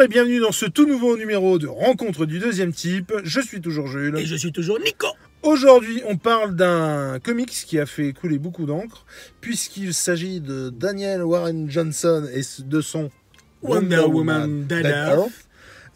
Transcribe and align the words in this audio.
Bonjour 0.00 0.12
et 0.12 0.14
bienvenue 0.14 0.40
dans 0.40 0.50
ce 0.50 0.64
tout 0.64 0.86
nouveau 0.86 1.18
numéro 1.18 1.58
de 1.58 1.66
Rencontre 1.66 2.24
du 2.24 2.38
deuxième 2.38 2.72
type. 2.72 3.12
Je 3.22 3.38
suis 3.38 3.60
toujours 3.60 3.86
Jules. 3.86 4.16
Et 4.16 4.24
je 4.24 4.34
suis 4.34 4.50
toujours 4.50 4.80
Nico. 4.80 5.08
Aujourd'hui, 5.42 6.00
on 6.06 6.16
parle 6.16 6.56
d'un 6.56 7.18
comics 7.18 7.50
qui 7.50 7.78
a 7.78 7.84
fait 7.84 8.14
couler 8.14 8.38
beaucoup 8.38 8.64
d'encre, 8.64 9.04
puisqu'il 9.42 9.92
s'agit 9.92 10.40
de 10.40 10.70
Daniel 10.70 11.22
Warren 11.22 11.70
Johnson 11.70 12.26
et 12.32 12.40
de 12.62 12.80
son 12.80 13.10
Wonder 13.60 14.00
Woman 14.06 14.64
Dead 14.66 14.86
Earth. 14.86 15.32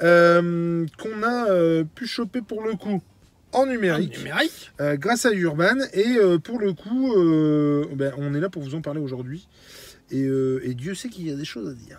euh, 0.03 0.85
qu'on 0.99 1.23
a 1.23 1.49
euh, 1.49 1.85
pu 1.85 2.07
choper 2.07 2.43
pour 2.43 2.63
le 2.63 2.75
coup 2.75 3.03
en 3.53 3.65
numérique, 3.65 4.19
Numérique. 4.19 4.71
euh, 4.83 4.97
grâce 4.99 5.25
à 5.25 5.33
Urban. 5.33 5.79
Et 5.95 6.19
pour 6.43 6.59
le 6.59 6.75
coup, 6.75 7.15
ben, 7.97 8.13
on 8.19 8.35
est 8.35 8.41
là 8.41 8.51
pour 8.51 8.61
vous 8.63 8.75
en 8.75 8.83
parler 8.83 9.01
aujourd'hui. 9.01 9.49
Et, 10.11 10.27
et 10.27 10.75
Dieu 10.75 10.95
sait 10.95 11.09
qu'il 11.09 11.27
y 11.27 11.33
a 11.33 11.37
des 11.37 11.47
choses 11.47 11.71
à 11.71 11.73
dire. 11.73 11.99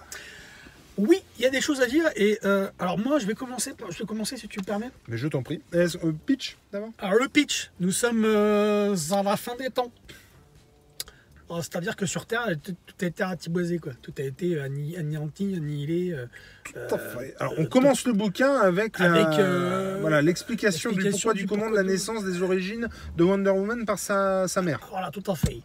Oui, 0.98 1.22
il 1.38 1.44
y 1.44 1.46
a 1.46 1.50
des 1.50 1.62
choses 1.62 1.82
à 1.82 1.88
dire. 1.88 2.06
Et 2.16 2.40
euh, 2.46 2.70
alors 2.80 2.98
moi, 2.98 3.20
je 3.20 3.26
vais 3.26 3.34
commencer. 3.34 3.74
par- 3.74 3.92
Je 3.92 4.00
vais 4.00 4.06
commencer 4.06 4.38
si 4.38 4.48
tu 4.48 4.60
me 4.60 4.64
permets. 4.66 4.92
Mais 5.08 5.18
je 5.18 5.28
t'en 5.28 5.44
prie. 5.44 5.62
Est-ce- 5.74 5.98
euh, 6.06 6.14
pitch 6.26 6.58
d'abord 6.72 6.90
Alors 7.00 7.16
le 7.20 7.28
pitch. 7.28 7.72
Nous 7.80 7.92
sommes 7.92 8.24
euh, 8.26 8.96
à 9.12 9.24
la 9.24 9.36
fin 9.38 9.56
des 9.58 9.70
temps. 9.70 9.92
Alors, 11.48 11.64
C'est-à-dire 11.64 11.96
que 11.96 12.08
sur 12.08 12.26
Terre, 12.26 12.48
tout, 12.64 12.74
a 13.02 13.06
été 13.06 13.24
ratiboisé, 13.24 13.78
quoi. 13.78 13.92
Tout 14.02 14.14
a 14.18 14.22
été 14.24 14.60
anéanti, 14.60 15.54
annihilé. 15.56 16.12
euh, 16.12 16.26
Tout 16.88 16.96
à 16.96 16.98
fait. 16.98 17.36
Alors, 17.40 17.54
euh, 17.54 17.58
on 17.60 17.66
commence 17.68 18.06
le 18.08 18.14
bouquin 18.14 18.56
avec, 18.56 19.00
euh, 19.00 19.98
voilà 20.02 20.24
l'explication 20.24 20.92
du 20.92 21.08
pourquoi 21.12 21.34
du 21.34 21.42
du 21.42 21.48
comment 21.48 21.70
de 21.70 21.76
la 21.76 21.84
naissance 21.84 22.24
des 22.24 22.42
origines 22.42 22.88
de 23.16 23.24
Wonder 23.24 23.52
Woman 23.52 23.86
par 23.86 24.00
sa, 24.00 24.48
sa 24.48 24.64
mère. 24.64 24.80
voilà, 24.90 25.12
tout 25.12 25.24
à 25.32 25.36
fait. 25.36 25.60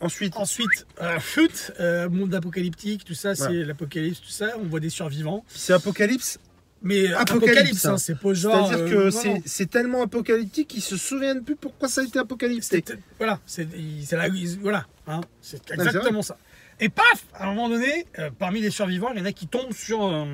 Ensuite, 0.00 0.36
Ensuite, 0.36 0.86
euh, 1.00 1.18
chute, 1.18 1.72
euh, 1.80 2.08
monde 2.08 2.32
apocalyptique, 2.34 3.04
tout 3.04 3.14
ça, 3.14 3.34
c'est 3.34 3.64
l'apocalypse, 3.64 4.20
tout 4.20 4.28
ça. 4.28 4.50
On 4.60 4.64
voit 4.64 4.78
des 4.80 4.90
survivants. 4.90 5.44
c'est 5.48 5.72
Apocalypse, 5.72 6.38
Mais 6.82 7.08
Apocalypse, 7.12 7.30
apocalypse, 7.48 7.84
hein. 7.86 7.92
hein, 7.94 7.98
c'est 7.98 8.16
pas 8.18 8.32
genre. 8.34 8.68
c'est-à-dire 8.68 8.86
euh, 8.86 8.90
que 8.90 9.04
non, 9.06 9.10
c'est- 9.10 9.34
non. 9.34 9.42
c'est 9.44 9.68
tellement 9.68 10.02
apocalyptique 10.02 10.68
qu'ils 10.68 10.82
se 10.82 10.96
souviennent 10.96 11.42
plus 11.42 11.56
pourquoi 11.56 11.88
ça 11.88 12.02
a 12.02 12.04
été 12.04 12.18
apocalypse. 12.20 12.72
Voilà, 13.18 13.40
c'est 13.46 13.66
c'est 14.04 14.16
la- 14.16 14.28
voilà, 14.60 14.86
hein, 15.08 15.20
c'est 15.42 15.60
c'est 15.66 15.74
exactement 15.74 16.22
ça. 16.22 16.36
Et 16.78 16.88
paf, 16.88 17.26
à 17.34 17.44
un 17.44 17.54
moment 17.54 17.68
donné, 17.68 18.06
euh, 18.20 18.30
parmi 18.38 18.60
les 18.60 18.70
survivants, 18.70 19.10
il 19.12 19.18
y 19.18 19.22
en 19.22 19.24
a 19.24 19.32
qui 19.32 19.48
tombent 19.48 19.72
sur 19.72 20.04
euh, 20.06 20.24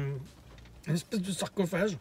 une 0.87 0.95
espèce 0.95 1.23
de 1.23 1.33
sarcophage 1.33 1.97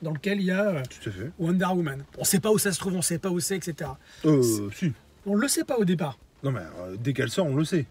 dans 0.00 0.12
lequel 0.12 0.40
il 0.40 0.46
y 0.46 0.50
a 0.50 0.68
euh, 0.68 0.82
Tout 0.88 1.10
à 1.10 1.12
fait. 1.12 1.30
Wonder 1.38 1.66
Woman. 1.66 2.02
On 2.16 2.24
sait 2.24 2.40
pas 2.40 2.50
où 2.50 2.56
ça 2.58 2.72
se 2.72 2.78
trouve, 2.78 2.94
on 2.94 3.02
sait 3.02 3.18
pas 3.18 3.28
où 3.28 3.38
c'est, 3.40 3.56
etc. 3.56 3.90
Euh, 4.24 4.42
si. 4.74 4.92
On 5.26 5.34
le 5.34 5.46
sait 5.48 5.64
pas 5.64 5.76
au 5.76 5.84
départ. 5.84 6.18
Non, 6.46 6.52
mais 6.52 6.60
euh, 6.60 6.96
dès 6.98 7.12
qu'elle 7.12 7.30
sort, 7.30 7.46
on 7.46 7.56
le 7.56 7.64
sait. 7.64 7.86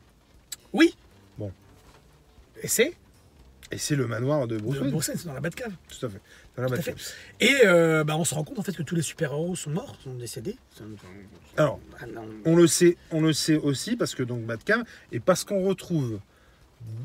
Oui. 0.72 0.95
Bon. 1.38 1.52
Et 2.64 2.67
c'est 2.70 2.94
Et 3.72 3.78
c'est 3.78 3.95
le 3.97 4.08
manoir 4.08 4.47
de 4.47 4.58
Bruce 4.58 4.80
Wayne. 4.80 4.92
Bruce 4.92 5.08
Wayne, 5.09 5.17
c'est 5.20 5.28
dans 5.28 5.34
la 5.34 5.42
Batcave. 5.42 5.73
Tout 5.89 6.06
à 6.06 6.09
fait. 6.09 6.22
Dans 6.56 6.64
la 6.64 6.67
Tout 6.70 6.73
à 6.75 6.78
Batcave. 6.78 6.97
fait. 6.97 7.45
Et 7.45 7.66
euh, 7.66 8.06
bah, 8.06 8.16
on 8.16 8.23
se 8.23 8.34
rend 8.34 8.45
compte 8.45 8.59
en 8.59 8.64
fait 8.64 8.72
que 8.75 8.84
tous 8.84 8.95
les 8.95 9.02
super-héros 9.02 9.56
sont 9.58 9.72
morts, 9.72 9.97
sont 10.03 10.14
décédés. 10.14 10.56
Alors, 11.58 11.81
Ah, 12.00 12.06
non. 12.06 12.22
on 12.45 12.56
le 12.56 12.66
sait, 12.67 12.95
on 13.12 13.20
le 13.22 13.34
sait 13.34 13.58
aussi 13.58 13.97
parce 13.97 14.16
que 14.16 14.23
donc 14.23 14.44
Batcave 14.45 14.84
et 15.12 15.19
parce 15.19 15.44
qu'on 15.44 15.64
retrouve. 15.66 16.19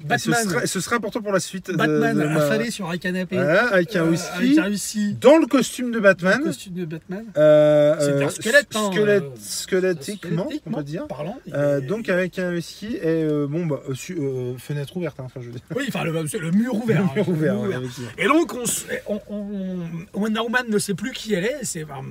Ce, 0.02 0.06
Batman, 0.30 0.48
sera, 0.48 0.66
ce 0.66 0.80
sera 0.80 0.96
important 0.96 1.20
pour 1.22 1.30
la 1.32 1.38
suite. 1.40 1.70
de- 1.70 1.76
Batman 1.76 2.18
de 2.18 2.24
ma- 2.24 2.36
affalé 2.36 2.70
sur 2.72 2.90
un 2.90 2.96
canapé. 2.96 3.36
Voilà, 3.36 3.68
avec 3.68 3.94
un 3.94 4.04
euh, 4.04 4.10
whisky. 4.10 4.28
avec 4.36 4.58
un 4.58 4.68
whisky. 4.68 5.12
Dans 5.14 5.36
le 5.38 5.46
costume 5.46 5.92
de 5.92 6.00
Batman. 6.00 6.38
Le 6.40 6.44
costume 6.46 6.74
de 6.74 6.84
Batman. 6.84 7.24
Euh, 7.36 7.94
C'est 8.00 8.12
un 8.24 8.26
euh, 8.26 8.30
squelette, 8.30 8.68
hein, 8.74 8.90
squelette- 8.92 9.22
euh, 9.22 9.36
squelettiquement, 9.38 10.48
on 10.66 10.72
peut 10.72 10.82
dire. 10.82 11.06
Parlant. 11.06 11.38
Euh, 11.54 11.80
Et- 11.80 11.86
donc 11.86 12.08
avec 12.08 12.38
un 12.38 12.52
whisky 12.52 12.96
et 12.96 13.00
euh, 13.24 13.46
bon 13.46 13.66
bah 13.66 13.80
euh, 13.88 13.94
su- 13.94 14.18
euh, 14.18 14.56
fenêtre 14.58 14.96
ouverte 14.96 15.20
hein, 15.20 15.24
enfin 15.26 15.40
je 15.40 15.46
veux 15.46 15.52
dire 15.52 15.62
Oui, 15.76 15.84
enfin, 15.88 16.02
le, 16.04 16.12
mur 16.50 16.74
ouvert. 16.74 17.02
hein, 17.02 17.10
mur 17.14 17.28
ouvert, 17.28 17.60
ouvert. 17.60 17.80
Et 18.18 18.26
donc, 18.26 18.52
on, 18.54 18.64
on, 19.06 19.20
on- 19.30 20.20
Wonder 20.20 20.40
Woman 20.40 20.64
ne 20.68 20.78
sait 20.78 20.94
plus 20.94 21.12
qui 21.12 21.34
elle 21.34 21.44
est. 21.44 21.58
C'est, 21.62 21.84
enfin, 21.84 22.02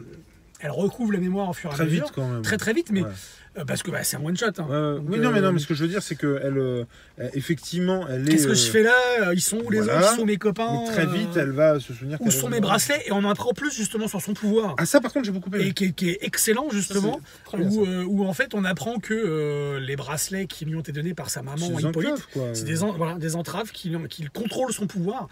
elle 0.61 0.71
recouvre 0.71 1.11
la 1.13 1.19
mémoire 1.19 1.49
au 1.49 1.53
fur 1.53 1.69
et 1.69 1.73
à 1.73 1.75
très 1.75 1.85
mesure. 1.85 2.05
vite 2.05 2.13
quand 2.15 2.27
même 2.27 2.41
Très, 2.43 2.57
très 2.57 2.73
vite, 2.73 2.89
mais 2.91 3.01
Ouais. 3.01 3.09
Euh, 3.57 3.65
parce 3.65 3.81
que 3.83 3.89
bah, 3.91 4.03
c'est 4.03 4.15
un 4.17 4.19
hein. 4.19 4.23
Ouais, 4.23 4.29
ouais. 4.29 4.95
Donc, 4.95 5.03
oui 5.09 5.19
non 5.19 5.31
mais 5.31 5.39
euh, 5.39 5.41
non 5.41 5.51
mais 5.51 5.59
ce 5.59 5.65
que 5.67 5.73
je 5.73 5.81
veux 5.83 5.89
dire 5.89 6.03
c'est 6.03 6.15
que 6.15 6.39
elle 6.43 6.57
euh, 6.57 6.83
euh, 7.19 7.29
effectivement 7.33 8.07
elle 8.07 8.27
est 8.27 8.31
Qu'est-ce 8.31 8.45
que 8.45 8.51
euh, 8.51 8.55
je 8.55 8.69
fais 8.69 8.83
là? 8.83 9.33
Ils 9.33 9.41
sont 9.41 9.57
où 9.57 9.69
les 9.71 9.79
voilà. 9.81 9.99
autres 10.01 10.13
Ils 10.13 10.19
sont 10.19 10.25
mes 10.25 10.37
copains? 10.37 10.83
Mais 10.85 10.91
très 10.93 11.05
vite 11.07 11.35
euh, 11.35 11.41
elle 11.41 11.51
va 11.51 11.79
se 11.79 11.93
souvenir 11.93 12.17
Où 12.21 12.29
sont 12.31 12.49
mes 12.49 12.59
bracelets 12.59 13.01
Et 13.07 13.11
on 13.11 13.17
en 13.17 13.29
apprend 13.29 13.53
plus 13.53 13.73
justement 13.73 14.07
sur 14.07 14.21
son 14.21 14.33
pouvoir. 14.33 14.75
ah 14.77 14.85
ça 14.85 15.01
par 15.01 15.11
contre 15.11 15.25
j'ai 15.25 15.31
beaucoup 15.31 15.49
aimé 15.55 15.65
Et 15.67 15.73
qui 15.73 15.85
est, 15.85 15.91
qui 15.93 16.09
est 16.09 16.19
excellent 16.21 16.69
justement, 16.71 17.19
Ça, 17.51 17.57
où, 17.57 17.85
euh, 17.85 18.05
en 18.27 18.33
fait 18.33 18.53
on 18.53 18.63
apprend 18.65 18.99
que 18.99 19.13
euh, 19.13 19.79
les 19.79 19.95
bracelets 19.95 20.45
qui 20.45 20.65
lui 20.65 20.75
ont 20.75 20.81
été 20.81 20.91
donnés 20.91 21.13
par 21.13 21.29
sa 21.29 21.41
maman 21.41 21.79
Hippolyte, 21.79 22.27
c'est 22.53 22.65
des, 22.65 22.83
en- 22.83 22.93
voilà, 22.93 23.15
des 23.15 23.35
entraves 23.35 23.71
qui, 23.71 23.91
qui 24.09 24.25
contrôlent 24.25 24.73
son 24.73 24.85
pouvoir, 24.87 25.27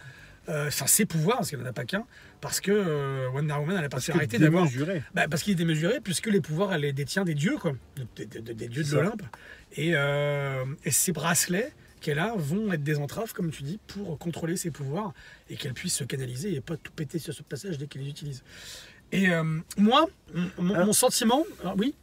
euh, 0.50 0.68
enfin 0.68 0.88
ses 0.88 1.06
pouvoirs, 1.06 1.38
parce 1.38 1.50
qu'il 1.50 1.60
n'en 1.60 1.66
a 1.66 1.74
pas 1.74 1.86
qu'un, 1.86 2.06
parce 2.42 2.60
que 2.62 2.72
euh, 2.72 3.30
Wonder 3.34 3.54
Woman 3.54 3.78
a 3.78 3.82
la 3.82 3.90
parce 3.90 4.06
que 4.06 4.12
particularité 4.14 4.38
d'avoir... 4.40 4.64
démesuré. 4.66 5.04
Bah, 5.14 5.28
parce 5.30 5.44
qu'il 5.44 5.54
est 5.54 5.56
démesuré, 5.56 6.00
puisque 6.02 6.28
les 6.28 6.42
pouvoirs, 6.42 6.74
elle 6.74 6.82
les 6.82 6.94
détient 6.94 7.24
des 7.26 7.36
dieux, 7.36 7.58
quoi, 7.58 7.74
des, 8.16 8.26
des- 8.26 8.42
des- 8.42 8.54
des 8.54 8.68
dieux 8.68 8.84
de 8.84 8.92
l'Olympe. 8.96 9.24
Et, 9.76 9.92
euh, 9.96 10.64
et 10.86 10.92
ces 10.92 11.12
bracelets 11.12 11.72
qu'elle 12.00 12.20
a 12.20 12.34
vont 12.38 12.72
être 12.72 12.84
des 12.84 12.98
entraves, 13.00 13.34
comme 13.34 13.50
tu 13.52 13.64
dis, 13.64 13.80
pour 13.88 14.18
contrôler 14.20 14.56
ses 14.56 14.72
pouvoirs 14.72 15.14
et 15.50 15.56
qu'elle 15.58 15.74
puisse 15.74 15.96
se 15.96 16.04
canaliser 16.04 16.54
et 16.56 16.62
pas 16.62 16.78
tout 16.78 16.92
péter 16.92 17.20
sur 17.20 17.34
ce 17.34 17.42
passage 17.44 17.78
dès 17.78 17.88
qu'elle 17.88 18.04
les 18.04 18.10
utilise. 18.10 18.44
Et 19.12 19.30
euh, 19.30 19.44
moi, 19.78 20.08
mon, 20.60 20.86
mon 20.86 20.94
sentiment, 20.94 21.44
ah, 21.66 21.74
oui, 21.78 21.96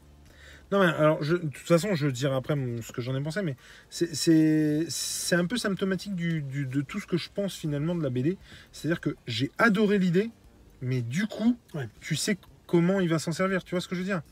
Non, 0.75 0.81
mais 0.81 0.87
alors, 0.87 1.23
je, 1.23 1.37
de 1.37 1.43
toute 1.47 1.57
façon, 1.69 1.95
je 1.95 2.09
dirai 2.09 2.35
après 2.35 2.57
ce 2.83 2.91
que 2.91 3.01
j'en 3.01 3.15
ai 3.15 3.23
pensé, 3.23 3.43
mais 3.43 3.55
c'est- 3.91 5.37
un 5.37 5.47
peu 5.47 5.57
symptomatique 5.57 6.17
du, 6.17 6.43
du- 6.43 6.67
de 6.67 6.81
tout 6.81 6.99
ce 6.99 7.07
que 7.07 7.17
je 7.17 7.29
pense 7.33 7.55
finalement 7.55 7.95
de 7.95 8.03
la 8.03 8.11
BD. 8.11 8.37
C'est-à-dire 8.73 9.01
que 9.01 9.15
j'ai 9.29 9.53
adoré 9.57 10.01
l'idée, 10.01 10.31
mais 10.83 11.01
du 11.01 11.29
coup, 11.29 11.57
Ouais. 11.75 11.89
tu 12.01 12.17
sais 12.17 12.39
comment 12.67 12.99
il 12.99 13.09
va 13.09 13.21
s'en 13.21 13.31
servir. 13.31 13.63
Tu 13.63 13.71
vois 13.77 13.81
ce 13.81 13.87
que 13.87 13.95
je 13.95 14.01
veux 14.01 14.07
dire? 14.07 14.23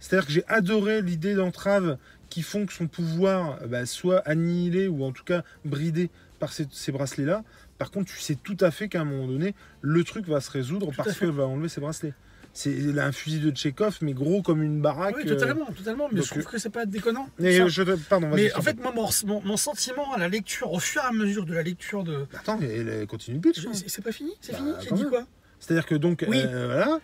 C'est-à-dire 0.00 0.26
que 0.26 0.32
j'ai 0.32 0.44
adoré 0.48 1.02
l'idée 1.02 1.34
d'entrave 1.34 1.98
qui 2.30 2.40
font 2.40 2.64
que 2.64 2.72
son 2.72 2.86
pouvoir 2.86 3.58
bah, 3.68 3.84
soit 3.84 4.20
annihilé 4.20 4.88
ou 4.88 5.04
en 5.04 5.12
tout 5.12 5.24
cas 5.24 5.44
bridé 5.66 6.08
par 6.38 6.54
ces, 6.54 6.66
ces 6.70 6.90
bracelets-là. 6.90 7.44
Par 7.76 7.90
contre, 7.90 8.10
tu 8.10 8.18
sais 8.18 8.36
tout 8.36 8.56
à 8.60 8.70
fait 8.70 8.88
qu'à 8.88 9.02
un 9.02 9.04
moment 9.04 9.26
donné, 9.26 9.54
le 9.82 10.02
truc 10.04 10.26
va 10.26 10.40
se 10.40 10.50
résoudre 10.50 10.90
parce 10.96 11.18
qu'elle 11.18 11.32
va 11.32 11.46
enlever 11.46 11.68
ses 11.68 11.82
bracelets. 11.82 12.14
C'est 12.54 12.98
un 12.98 13.12
fusil 13.12 13.40
de 13.40 13.50
Tchekhov, 13.50 13.98
mais 14.02 14.12
gros 14.12 14.42
comme 14.42 14.62
une 14.62 14.80
baraque. 14.80 15.16
oui, 15.16 15.22
euh, 15.26 15.28
totalement, 15.34 15.64
totalement, 15.66 16.08
mais 16.10 16.16
donc, 16.18 16.26
je 16.26 16.30
trouve 16.30 16.44
que 16.44 16.58
c'est 16.58 16.68
pas 16.70 16.84
déconnant. 16.84 17.28
mais 17.38 17.56
ça. 17.58 17.68
je 17.68 17.82
pardon, 17.82 18.28
Mais 18.34 18.52
en 18.54 18.60
fait, 18.60 18.78
moi, 18.80 18.92
mon, 18.94 19.08
mon- 19.26 19.40
mon 19.42 19.56
sentiment 19.56 20.12
à 20.12 20.18
la 20.18 20.28
lecture, 20.28 20.70
au 20.72 20.78
fur 20.78 21.02
et 21.02 21.06
à 21.06 21.12
mesure 21.12 21.46
de 21.46 21.54
la 21.54 21.62
lecture 21.62 22.04
de... 22.04 22.26
Attends, 22.34 22.58
mais 22.60 23.06
continue 23.06 23.40
pitch. 23.40 23.66
C'est 23.86 24.04
pas 24.04 24.12
fini? 24.12 24.32
C'est 24.42 24.52
Bah, 24.52 24.58
fini? 24.58 24.72
J'ai 24.82 24.94
dit 24.94 25.08
quoi? 25.08 25.26
C'est-à-dire 25.60 25.86
que 25.86 25.94
donc, 25.94 26.24
Oui. 26.28 26.42
euh, 26.44 26.66
voilà. 26.66 27.00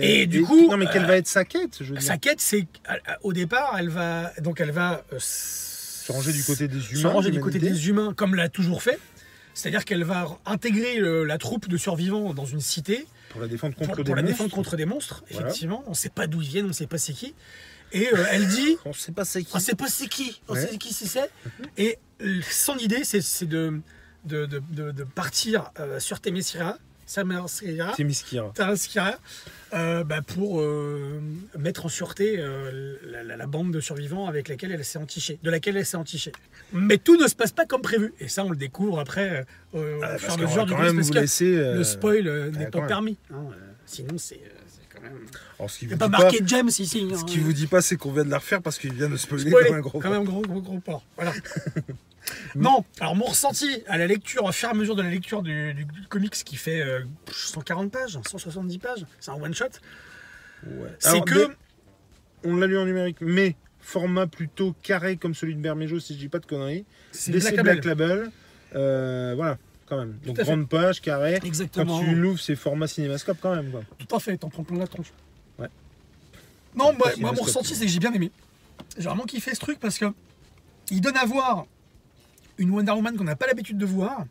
Et 0.00 0.26
du 0.26 0.42
coup, 0.42 0.70
non 0.70 0.76
mais 0.76 0.86
quelle 0.92 1.02
euh, 1.02 1.08
va 1.08 1.16
être 1.16 1.26
sa 1.26 1.44
quête, 1.44 1.78
je 1.80 1.84
veux 1.86 1.98
dire? 1.98 2.02
Sa 2.02 2.16
quête, 2.16 2.40
c'est 2.40 2.64
qu'au 3.20 3.32
départ, 3.32 3.74
elle 3.76 3.88
va 3.88 4.30
donc 4.40 4.60
elle 4.60 4.70
va 4.70 5.04
euh, 5.12 5.16
Se 5.18 6.12
ranger 6.12 6.32
du 6.32 6.44
côté 6.44 6.68
des 6.68 6.78
se 6.80 6.94
humains. 7.00 7.08
ranger 7.08 7.30
du 7.32 7.40
côté 7.40 7.58
des 7.58 7.88
humains 7.88 8.12
comme 8.14 8.36
l'a 8.36 8.48
toujours 8.48 8.82
fait. 8.84 9.00
C'est-à-dire 9.52 9.84
qu'elle 9.84 10.04
va 10.04 10.38
intégrer 10.46 10.98
le- 10.98 11.24
la 11.24 11.38
troupe 11.38 11.66
de 11.68 11.76
survivants 11.76 12.34
dans 12.34 12.44
une 12.44 12.60
cité 12.60 13.04
pour 13.34 13.40
la 13.42 13.48
défendre 13.48 13.74
pour, 13.74 13.86
contre 13.88 13.96
pour 13.96 14.04
des 14.04 14.10
la 14.14 14.22
monstres. 14.22 14.32
défendre 14.32 14.54
contre 14.54 14.76
des 14.76 14.86
monstres. 14.86 15.24
Voilà. 15.30 15.48
Effectivement, 15.48 15.82
on 15.86 15.90
ne 15.90 15.94
sait 15.94 16.08
pas 16.08 16.26
d'où 16.28 16.40
ils 16.40 16.48
viennent, 16.48 16.66
on 16.66 16.68
ne 16.68 16.72
sait 16.72 16.86
pas 16.86 16.98
c'est 16.98 17.12
qui. 17.12 17.34
Et 17.92 18.08
euh, 18.14 18.24
elle 18.30 18.46
dit, 18.46 18.76
On 18.84 18.92
sait 18.92 19.10
pas 19.12 19.24
c'est 19.24 19.42
qui. 19.42 19.50
on 19.54 19.58
ne 19.58 19.62
sait 19.62 19.74
pas 19.74 19.88
c'est 19.88 20.06
qui, 20.08 20.40
on 20.48 20.54
Ouais. 20.54 20.66
sait 20.66 20.78
qui 20.78 20.94
c'est. 20.94 21.06
c'est. 21.06 21.30
Et 21.76 21.98
euh, 22.22 22.40
son 22.48 22.76
idée, 22.78 23.02
c'est 23.02 23.20
c'est 23.20 23.46
de, 23.46 23.80
de, 24.24 24.46
de, 24.46 24.62
de- 24.70 24.90
de 24.92 25.04
partir 25.04 25.70
euh, 25.80 25.98
sur 26.00 26.20
Temesira, 26.20 26.78
C'est 27.06 28.04
Miskira. 28.04 28.52
Taraskira, 28.54 29.14
euh, 29.74 30.04
bah, 30.04 30.20
pour 30.22 30.60
euh, 30.60 31.20
mettre 31.58 31.86
en 31.86 31.88
sûreté 31.88 32.36
euh, 32.38 32.96
la, 33.04 33.22
la- 33.22 33.36
la 33.36 33.46
bande 33.46 33.72
de 33.72 33.80
survivants 33.80 34.26
avec 34.26 34.48
laquelle 34.48 34.72
elle 34.72 34.84
s'est 34.84 34.98
entichée, 34.98 35.38
de 35.42 35.50
laquelle 35.50 35.76
elle 35.76 35.86
s'est 35.86 35.96
entichée. 35.96 36.32
Mais 36.72 36.98
tout 36.98 37.16
ne 37.20 37.26
se 37.28 37.34
passe 37.34 37.52
pas 37.52 37.66
comme 37.66 37.82
prévu. 37.82 38.12
Et 38.20 38.28
ça, 38.28 38.44
on 38.44 38.50
le 38.50 38.56
découvre 38.56 38.98
après, 39.00 39.44
euh, 39.74 39.98
au 39.98 40.02
Ah, 40.02 40.18
fur 40.18 40.30
et 40.30 40.32
à 40.32 40.36
mesure 40.46 40.64
du 40.66 40.72
quand 40.72 40.76
comics, 40.78 40.86
même 40.88 40.96
parce 40.96 41.08
vous 41.08 41.14
que 41.14 41.18
laisser. 41.18 41.56
le 41.56 41.84
spoil 41.84 42.26
euh, 42.28 42.50
n'est 42.50 42.66
pas 42.70 42.82
permis. 42.86 43.16
hein, 43.32 43.36
sinon, 43.86 44.16
c'est 44.18 44.40
même. 45.10 45.26
Alors, 45.58 45.70
ce 45.70 45.78
qui 45.78 45.84
Il 45.86 45.88
vous 45.88 45.94
n'y 45.96 46.02
a 46.02 46.08
pas 46.08 46.16
dit 46.16 46.22
marqué 46.22 46.38
James 46.46 46.68
ici. 46.68 46.86
Ce 47.10 47.14
hein. 47.20 47.24
qui 47.26 47.38
vous 47.38 47.52
dit 47.52 47.66
pas, 47.66 47.80
c'est 47.82 47.96
qu'on 47.96 48.12
vient 48.12 48.24
de 48.24 48.30
la 48.30 48.38
refaire 48.38 48.60
parce 48.62 48.78
qu'il 48.78 48.92
vient 48.92 49.08
de 49.08 49.16
spoiler, 49.16 49.50
Spoiler, 49.50 49.68
comme 49.68 49.76
un 49.76 49.80
gros. 49.80 50.00
quand 50.00 50.10
même 50.10 50.24
gros 50.24 50.42
gros 50.42 50.60
gros 50.60 50.80
porc. 50.80 51.04
Voilà. 51.16 51.32
non, 52.54 52.84
alors 53.00 53.14
mon 53.16 53.26
ressenti 53.26 53.82
à 53.86 53.98
la 53.98 54.06
lecture, 54.06 54.44
au 54.44 54.52
fur 54.52 54.68
et 54.68 54.72
à 54.72 54.74
mesure 54.74 54.96
de 54.96 55.02
la 55.02 55.10
lecture 55.10 55.42
du, 55.42 55.74
du- 55.74 55.84
du 55.84 56.06
comics 56.08 56.32
qui 56.32 56.56
fait 56.56 56.80
euh, 56.80 57.00
140 57.30 57.90
pages, 57.92 58.18
170 58.26 58.78
pages, 58.78 59.06
c'est 59.20 59.30
un 59.30 59.34
one 59.34 59.54
shot. 59.54 59.66
Ouais. 60.66 60.88
C'est 60.98 61.22
que 61.24 61.48
mais 61.48 61.54
on 62.44 62.56
l'a 62.56 62.66
lu 62.66 62.78
en 62.78 62.86
numérique, 62.86 63.18
mais 63.20 63.56
format 63.80 64.26
plutôt 64.26 64.74
carré 64.82 65.16
comme 65.18 65.34
celui 65.34 65.54
de 65.54 65.60
Bermejo, 65.60 66.00
si 66.00 66.14
je 66.14 66.18
dis 66.18 66.28
pas 66.28 66.38
de 66.38 66.46
conneries. 66.46 66.84
c'est 67.12 67.32
Black 67.32 67.62
Black 67.62 67.84
Label. 67.84 68.08
Label. 68.08 68.30
euh, 68.76 69.32
voilà, 69.36 69.58
quand 69.86 69.98
même. 69.98 70.18
Donc 70.26 70.36
fait. 70.36 70.44
grande 70.44 70.68
page, 70.68 71.00
carré. 71.00 71.38
Quand 71.40 71.46
Exactement. 71.46 72.00
tu 72.00 72.14
l'ouvres, 72.14 72.40
c'est 72.40 72.56
format 72.56 72.86
cinémascope 72.86 73.38
quand 73.40 73.54
même. 73.54 73.70
Quoi. 73.70 73.82
Tout 73.98 74.16
à 74.16 74.18
fait, 74.20 74.36
t'en 74.36 74.48
prends 74.48 74.64
plein 74.64 74.78
la 74.78 74.86
tronche. 74.86 75.12
Ouais. 75.58 75.68
Non, 76.76 76.92
moi, 76.94 77.10
moi, 77.18 77.32
mon 77.32 77.42
ressenti, 77.42 77.74
c'est 77.74 77.84
que 77.84 77.90
j'ai 77.90 77.98
bien 78.00 78.12
aimé. 78.12 78.30
J'ai 78.98 79.04
vraiment 79.04 79.24
kiffé 79.24 79.54
ce 79.54 79.60
truc 79.60 79.78
parce 79.80 79.98
que 79.98 80.06
il 80.90 81.00
donne 81.00 81.16
à 81.16 81.24
voir 81.24 81.66
une 82.58 82.70
Wonder 82.70 82.92
Woman 82.92 83.16
qu'on 83.16 83.24
n'a 83.24 83.36
pas 83.36 83.46
l'habitude 83.46 83.78
de 83.78 83.86
voir, 83.86 84.24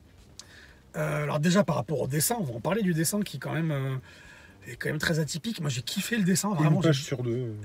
Euh, 0.95 1.23
alors 1.23 1.39
déjà 1.39 1.63
par 1.63 1.75
rapport 1.75 2.01
au 2.01 2.07
dessin, 2.07 2.35
on 2.39 2.43
va 2.43 2.53
en 2.53 2.59
parler 2.59 2.83
du 2.83 2.93
dessin 2.93 3.21
qui 3.21 3.39
quand 3.39 3.51
même 3.51 3.71
euh, 3.71 3.95
est 4.67 4.75
quand 4.75 4.89
même 4.89 4.99
très 4.99 5.17
atypique. 5.19 5.59
Moi 5.59 5.69
j'ai 5.71 5.81
kiffé 5.81 6.17
le 6.17 6.23
dessin, 6.23 6.53
vraiment. 6.53 6.77
Une 6.77 6.83
page 6.83 7.01
sur 7.01 7.23
deux. 7.23 7.55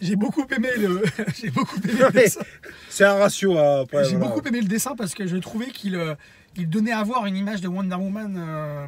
J'ai 0.00 0.14
beaucoup 0.14 0.46
aimé 0.56 0.68
le, 0.78 1.02
j'ai 1.36 1.50
beaucoup 1.50 1.76
aimé 1.82 1.94
le 1.98 2.12
dessin. 2.12 2.42
C'est 2.90 3.04
un 3.04 3.14
ratio 3.14 3.58
à. 3.58 3.80
après, 3.80 4.04
J'ai 4.04 4.16
voilà. 4.16 4.32
beaucoup 4.32 4.46
aimé 4.46 4.60
le 4.60 4.68
dessin 4.68 4.94
parce 4.94 5.14
que 5.14 5.26
je 5.26 5.36
trouvais 5.38 5.66
qu'il 5.70 5.96
euh, 5.96 6.14
il 6.56 6.68
donnait 6.68 6.92
à 6.92 7.02
voir 7.02 7.26
une 7.26 7.36
image 7.36 7.60
de 7.60 7.68
Wonder 7.68 7.96
Woman, 7.96 8.36
euh, 8.36 8.86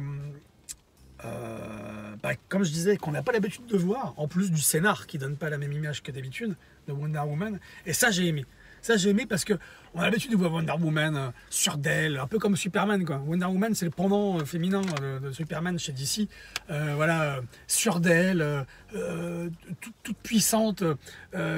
euh, 1.25 2.15
bah, 2.21 2.31
comme 2.49 2.63
je 2.63 2.71
disais, 2.71 2.97
qu'on 2.97 3.11
n'a 3.11 3.23
pas 3.23 3.31
l'habitude 3.31 3.65
de 3.65 3.77
voir, 3.77 4.13
en 4.17 4.27
plus 4.27 4.51
du 4.51 4.61
scénar 4.61 5.07
qui 5.07 5.17
donne 5.17 5.35
pas 5.35 5.49
la 5.49 5.57
même 5.57 5.73
image 5.73 6.03
que 6.03 6.11
d'habitude 6.11 6.55
de 6.87 6.93
Wonder 6.93 7.19
Woman. 7.19 7.59
Et 7.85 7.93
ça, 7.93 8.11
j'ai 8.11 8.27
aimé. 8.27 8.45
Ça, 8.87 8.95
j'ai 8.95 9.09
aimé 9.09 9.25
parce 9.25 9.43
que 9.43 9.53
on 9.93 9.99
a 9.99 10.05
l'habitude 10.05 10.31
de 10.31 10.37
voir 10.37 10.53
Wonder 10.53 10.71
Woman 10.79 11.17
euh, 11.17 11.29
sur 11.49 11.73
un 11.73 12.27
peu 12.27 12.39
comme 12.39 12.55
Superman. 12.55 13.03
Quoi. 13.03 13.17
Wonder 13.17 13.47
Woman, 13.47 13.75
c'est 13.75 13.83
le 13.83 13.91
pendant 13.91 14.39
euh, 14.39 14.45
féminin 14.45 14.81
euh, 15.01 15.19
de 15.19 15.33
Superman 15.33 15.77
chez 15.77 15.91
DC. 15.91 16.29
Euh, 16.69 16.93
voilà, 16.95 17.41
sur 17.67 17.99
d'elle, 17.99 18.65
euh, 18.95 19.49
toute, 19.81 20.15
puissante, 20.23 20.85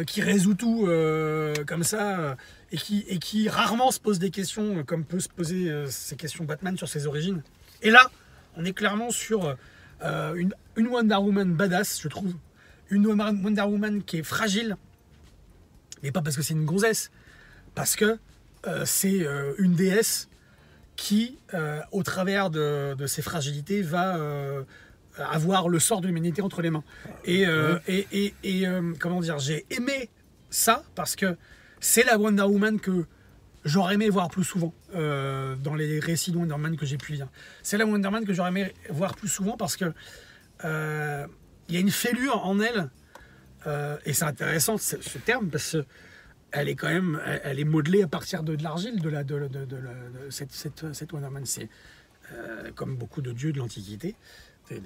qui 0.08 0.24
résout 0.24 0.56
tout 0.56 0.90
comme 1.68 1.84
ça, 1.84 2.36
et, 2.72 2.78
qui, 3.20 3.48
rarement 3.48 3.92
se 3.92 4.00
pose 4.00 4.18
des 4.18 4.31
questions, 4.31 4.84
comme 4.84 5.06
peut 5.06 5.20
se 5.20 5.30
poser 5.30 5.72
ces 5.88 6.16
questions 6.16 6.46
Batman 6.46 6.78
sur 6.78 6.90
ses 6.90 7.06
origines. 7.06 7.44
Et 7.84 7.92
là, 7.92 8.10
on 8.58 8.66
est 8.66 8.74
clairement 8.74 9.12
sur 9.12 9.56
une, 10.04 10.56
une 10.76 10.88
Wonder 10.88 11.18
Woman 11.18 11.54
badass, 11.54 12.02
je 12.02 12.08
trouve. 12.08 12.34
Une 12.90 13.06
Wonder 13.06 13.62
Woman 13.62 14.02
qui 14.02 14.18
est 14.18 14.24
fragile, 14.24 14.78
mais 16.02 16.12
pas 16.12 16.24
parce 16.24 16.36
que 16.36 16.42
c'est 16.42 16.56
une 16.56 16.66
gonzesse, 16.66 17.12
parce 17.80 17.96
que 17.96 18.18
euh, 18.68 18.84
c'est 18.86 19.26
euh, 19.26 19.54
une 19.58 19.74
déesse 19.74 20.28
qui, 20.98 21.38
euh, 21.54 21.80
au 21.94 22.04
travers 22.04 22.50
de, 22.50 22.94
de 22.94 23.08
ses 23.08 23.22
fragilités, 23.22 23.81
va 23.81 24.18
avoir 25.18 25.70
le 25.70 25.80
sort 25.80 26.02
de 26.02 26.08
l'humanité 26.08 26.42
entre 26.42 26.62
les 26.62 26.70
mains. 26.70 26.84
Et, 27.24 27.44
et, 27.88 28.08
et- 28.12 28.34
et, 28.44 28.66
comment 29.00 29.22
dire, 29.22 29.40
j'ai 29.40 29.66
aimé 29.70 30.10
ça 30.50 30.84
parce 30.96 31.16
que 31.16 31.38
c'est 31.80 32.04
la 32.04 32.18
Wonder 32.18 32.44
Woman 32.44 32.80
que 32.81 33.06
j'aurais 33.64 33.94
aimé 33.94 34.10
voir 34.10 34.28
plus 34.30 34.44
souvent 34.44 34.74
dans 34.94 35.76
les 35.78 36.00
récits 36.02 36.31
de 36.34 36.38
Wonder 36.38 36.58
Man 36.58 36.76
que 36.76 36.86
j'ai 36.86 36.98
pu 36.98 37.14
lire. 37.14 37.28
C'est 37.64 37.78
la 37.78 37.86
Wonder 37.86 38.10
Man 38.10 38.26
que 38.26 38.34
j'aurais 38.34 38.50
aimé 38.50 38.74
voir 38.90 39.16
plus 39.16 39.30
souvent 39.30 39.56
parce 39.56 39.78
que 39.78 39.86
il 40.64 41.74
y 41.76 41.78
a 41.78 41.80
une 41.80 41.92
fêlure 41.92 42.46
en 42.46 42.60
elle 42.60 42.90
et 44.06 44.14
c'est 44.14 44.26
intéressant 44.26 44.78
ce, 44.78 45.02
ce 45.02 45.18
terme 45.18 45.48
parce 45.50 45.72
que 45.74 45.86
elle 46.51 46.69
est 46.69 46.75
quand 46.75 46.90
même, 46.90 47.19
elle, 47.44 47.60
est 47.60 47.66
modelée 47.66 48.01
à 48.01 48.07
partir 48.07 48.44
de, 48.44 48.62
l'argile 48.62 49.01
de 49.01 49.10
de, 49.10 50.30
cette, 50.30 50.51
cette. 50.51 50.86
C'est 50.94 51.69
euh, 52.31 52.72
comme 52.75 52.96
beaucoup 52.96 53.22
de 53.22 53.31
dieux 53.31 53.51
de 53.51 53.57
l'Antiquité, 53.57 54.16
de, 54.72 54.78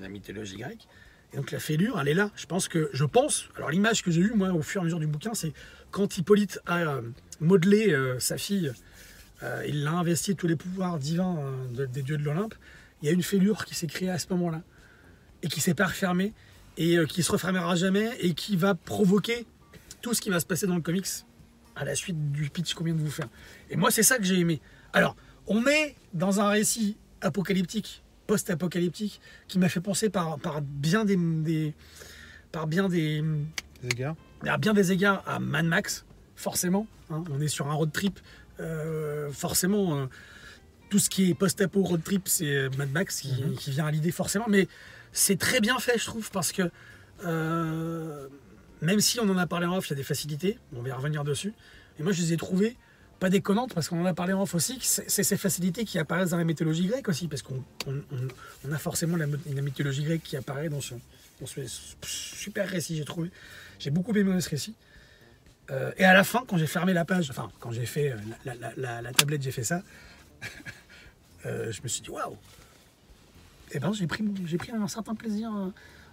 la 0.00 0.08
mythologie 0.08 0.56
grecque. 0.56 0.86
Et 1.32 1.36
donc 1.36 1.50
la 1.50 1.58
fêlure, 1.58 1.98
elle 2.00 2.08
est 2.08 2.14
là. 2.14 2.30
Je 2.36 2.46
pense 2.46 2.68
que, 2.68 2.90
je 2.92 3.04
pense. 3.04 3.48
Alors 3.56 3.70
l'image 3.70 4.02
que 4.02 4.10
j'ai 4.10 4.20
eue 4.20 4.32
moi 4.34 4.52
au 4.52 4.62
fur 4.62 4.80
et 4.80 4.82
à 4.82 4.84
mesure 4.84 5.00
du 5.00 5.06
bouquin, 5.06 5.34
c'est 5.34 5.52
quand 5.90 6.16
Hippolyte 6.18 6.60
a 6.66 6.78
euh, 6.80 7.02
modelé 7.40 7.92
euh, 7.92 8.18
sa 8.18 8.36
fille, 8.36 8.72
il 9.66 9.82
l'a 9.82 9.90
investi 9.90 10.36
tous 10.36 10.46
les 10.46 10.54
pouvoirs 10.54 11.00
divins 11.00 11.36
de- 11.74 11.84
des 11.84 12.02
dieux 12.02 12.16
de 12.16 12.22
l'Olympe. 12.22 12.54
Il 13.02 13.06
y 13.06 13.08
a 13.08 13.12
une 13.12 13.24
fêlure 13.24 13.64
qui 13.64 13.74
s'est 13.74 13.88
créée 13.88 14.08
à 14.08 14.20
ce 14.20 14.28
moment-là 14.30 14.62
et 15.42 15.48
qui 15.48 15.60
s'est 15.60 15.74
pas 15.74 15.86
refermée 15.86 16.32
et 16.76 16.96
qui 17.08 17.24
se 17.24 17.32
refermera 17.32 17.74
jamais 17.74 18.08
et 18.20 18.34
qui 18.34 18.54
va 18.54 18.76
provoquer 18.76 19.44
tout 20.02 20.12
ce 20.14 20.20
qui 20.20 20.28
va 20.30 20.40
se 20.40 20.46
passer 20.46 20.66
dans 20.66 20.74
le 20.76 20.82
comics 20.82 21.06
à 21.76 21.84
la 21.84 21.94
suite 21.94 22.32
du 22.32 22.50
pitch 22.50 22.74
qu'on 22.74 22.84
vient 22.84 22.94
de 22.94 23.00
vous 23.00 23.10
faire. 23.10 23.28
Et 23.70 23.76
moi, 23.76 23.90
c'est 23.90 24.02
ça 24.02 24.18
que 24.18 24.24
j'ai 24.24 24.38
aimé. 24.38 24.60
Alors, 24.92 25.16
on 25.46 25.66
est 25.66 25.96
dans 26.12 26.40
un 26.40 26.48
récit 26.50 26.96
apocalyptique, 27.22 28.02
post-apocalyptique, 28.26 29.20
qui 29.48 29.58
m'a 29.58 29.68
fait 29.70 29.80
penser 29.80 30.10
par, 30.10 30.38
par 30.38 30.60
bien 30.60 31.04
des, 31.04 31.16
des- 31.16 31.74
par 32.50 32.66
bien 32.66 32.88
des, 32.88 33.22
Les 33.82 33.88
gars. 33.90 34.14
à 34.46 34.58
bien 34.58 34.74
des 34.74 34.92
égards 34.92 35.22
à 35.26 35.38
Mad 35.38 35.64
Max, 35.64 36.04
forcément. 36.36 36.86
hein. 37.10 37.24
on 37.30 37.40
est 37.40 37.48
sur 37.48 37.68
un 37.70 37.74
road 37.74 37.90
trip, 37.92 38.20
euh, 38.60 39.30
forcément. 39.32 39.96
euh, 39.98 40.06
tout 40.90 40.98
ce 40.98 41.08
qui 41.08 41.30
est 41.30 41.34
post-apo 41.34 41.82
road 41.82 42.02
trip, 42.04 42.28
c'est 42.28 42.54
euh, 42.54 42.70
Mad 42.76 42.90
Max 42.92 43.20
qui, 43.22 43.32
Mhm. 43.42 43.54
qui 43.54 43.70
vient 43.70 43.86
à 43.86 43.90
l'idée 43.90 44.10
forcément. 44.12 44.44
Mais 44.48 44.68
c'est 45.12 45.38
très 45.38 45.60
bien 45.60 45.78
fait, 45.78 45.96
je 45.96 46.04
trouve, 46.04 46.30
parce 46.30 46.52
que 46.52 46.70
euh, 47.24 48.28
même 48.82 49.00
si 49.00 49.18
on 49.20 49.28
en 49.28 49.38
a 49.38 49.46
parlé 49.46 49.66
en 49.66 49.76
off, 49.76 49.86
il 49.88 49.90
y 49.90 49.92
a 49.94 49.96
des 49.96 50.02
facilités, 50.02 50.58
on 50.76 50.82
va 50.82 50.88
y 50.90 50.92
revenir 50.92 51.24
dessus. 51.24 51.54
Et 51.98 52.02
moi, 52.02 52.12
je 52.12 52.20
les 52.22 52.32
ai 52.34 52.36
trouvées 52.36 52.76
pas 53.20 53.30
déconnantes, 53.30 53.72
parce 53.72 53.88
qu'on 53.88 54.00
en 54.02 54.06
a 54.06 54.14
parlé 54.14 54.32
en 54.32 54.42
off 54.42 54.54
aussi, 54.54 54.78
c'est 54.82 55.08
ces 55.22 55.36
facilités 55.36 55.84
qui 55.84 55.98
apparaissent 56.00 56.30
dans 56.30 56.36
la 56.38 56.44
mythologie 56.44 56.86
grecque 56.86 57.08
aussi, 57.08 57.28
parce 57.28 57.40
qu'on 57.42 57.62
on- 57.86 57.92
on- 58.12 58.28
on 58.68 58.72
a 58.72 58.78
forcément 58.78 59.16
la, 59.16 59.26
la 59.26 59.62
mythologie 59.62 60.02
grecque 60.02 60.24
qui 60.24 60.36
apparaît 60.36 60.68
dans 60.68 60.80
ce, 60.80 60.94
super 62.04 62.68
récit, 62.68 62.96
j'ai 62.96 63.04
trouvé. 63.04 63.30
J'ai 63.78 63.90
beaucoup 63.90 64.12
aimé 64.16 64.40
ce 64.40 64.48
récit. 64.50 64.74
Euh, 65.70 65.92
et 65.96 66.04
à 66.04 66.12
la 66.14 66.24
fin, 66.24 66.42
quand 66.46 66.58
j'ai 66.58 66.66
fermé 66.66 66.92
la 66.92 67.04
page, 67.04 67.30
enfin, 67.30 67.50
quand 67.60 67.70
j'ai 67.70 67.86
fait 67.86 68.12
euh, 68.12 68.16
la, 68.44 69.12
tablette, 69.12 69.42
j'ai 69.42 69.52
fait 69.52 69.62
ça, 69.64 69.82
euh, 71.46 71.70
je 71.72 71.80
me 71.82 71.88
suis 71.88 72.02
dit, 72.02 72.10
waouh! 72.10 72.36
Et 73.70 73.78
ben, 73.78 73.92
j'ai 73.92 74.06
pris, 74.06 74.24
j'ai 74.46 74.58
pris 74.58 74.72
un 74.72 74.88
certain 74.88 75.14
plaisir. 75.14 75.50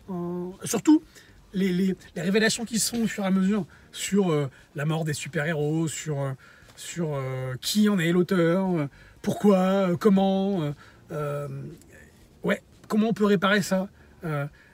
en- 0.07 0.54
Surtout, 0.63 1.04
les, 1.54 1.96
révélations 2.16 2.66
qui 2.66 2.80
se 2.80 2.96
font 2.96 3.04
au 3.04 3.07
fur 3.07 3.24
et 3.24 3.28
à 3.28 3.31
mesure 3.31 3.66
sur 3.92 4.31
euh, 4.31 4.50
la 4.75 4.86
mort 4.86 5.06
des 5.06 5.13
super-héros, 5.13 5.88
sur, 5.88 6.22
euh, 6.22 6.34
euh, 7.00 7.56
qui 7.62 7.90
en 7.90 8.00
est 8.00 8.12
l'auteur, 8.12 8.88
pourquoi, 9.22 9.96
comment. 10.00 10.74
ouais, 12.44 12.62
comment 12.88 13.10
on 13.10 13.13
peut 13.13 13.25
réparer 13.25 13.62
ça 13.62 13.90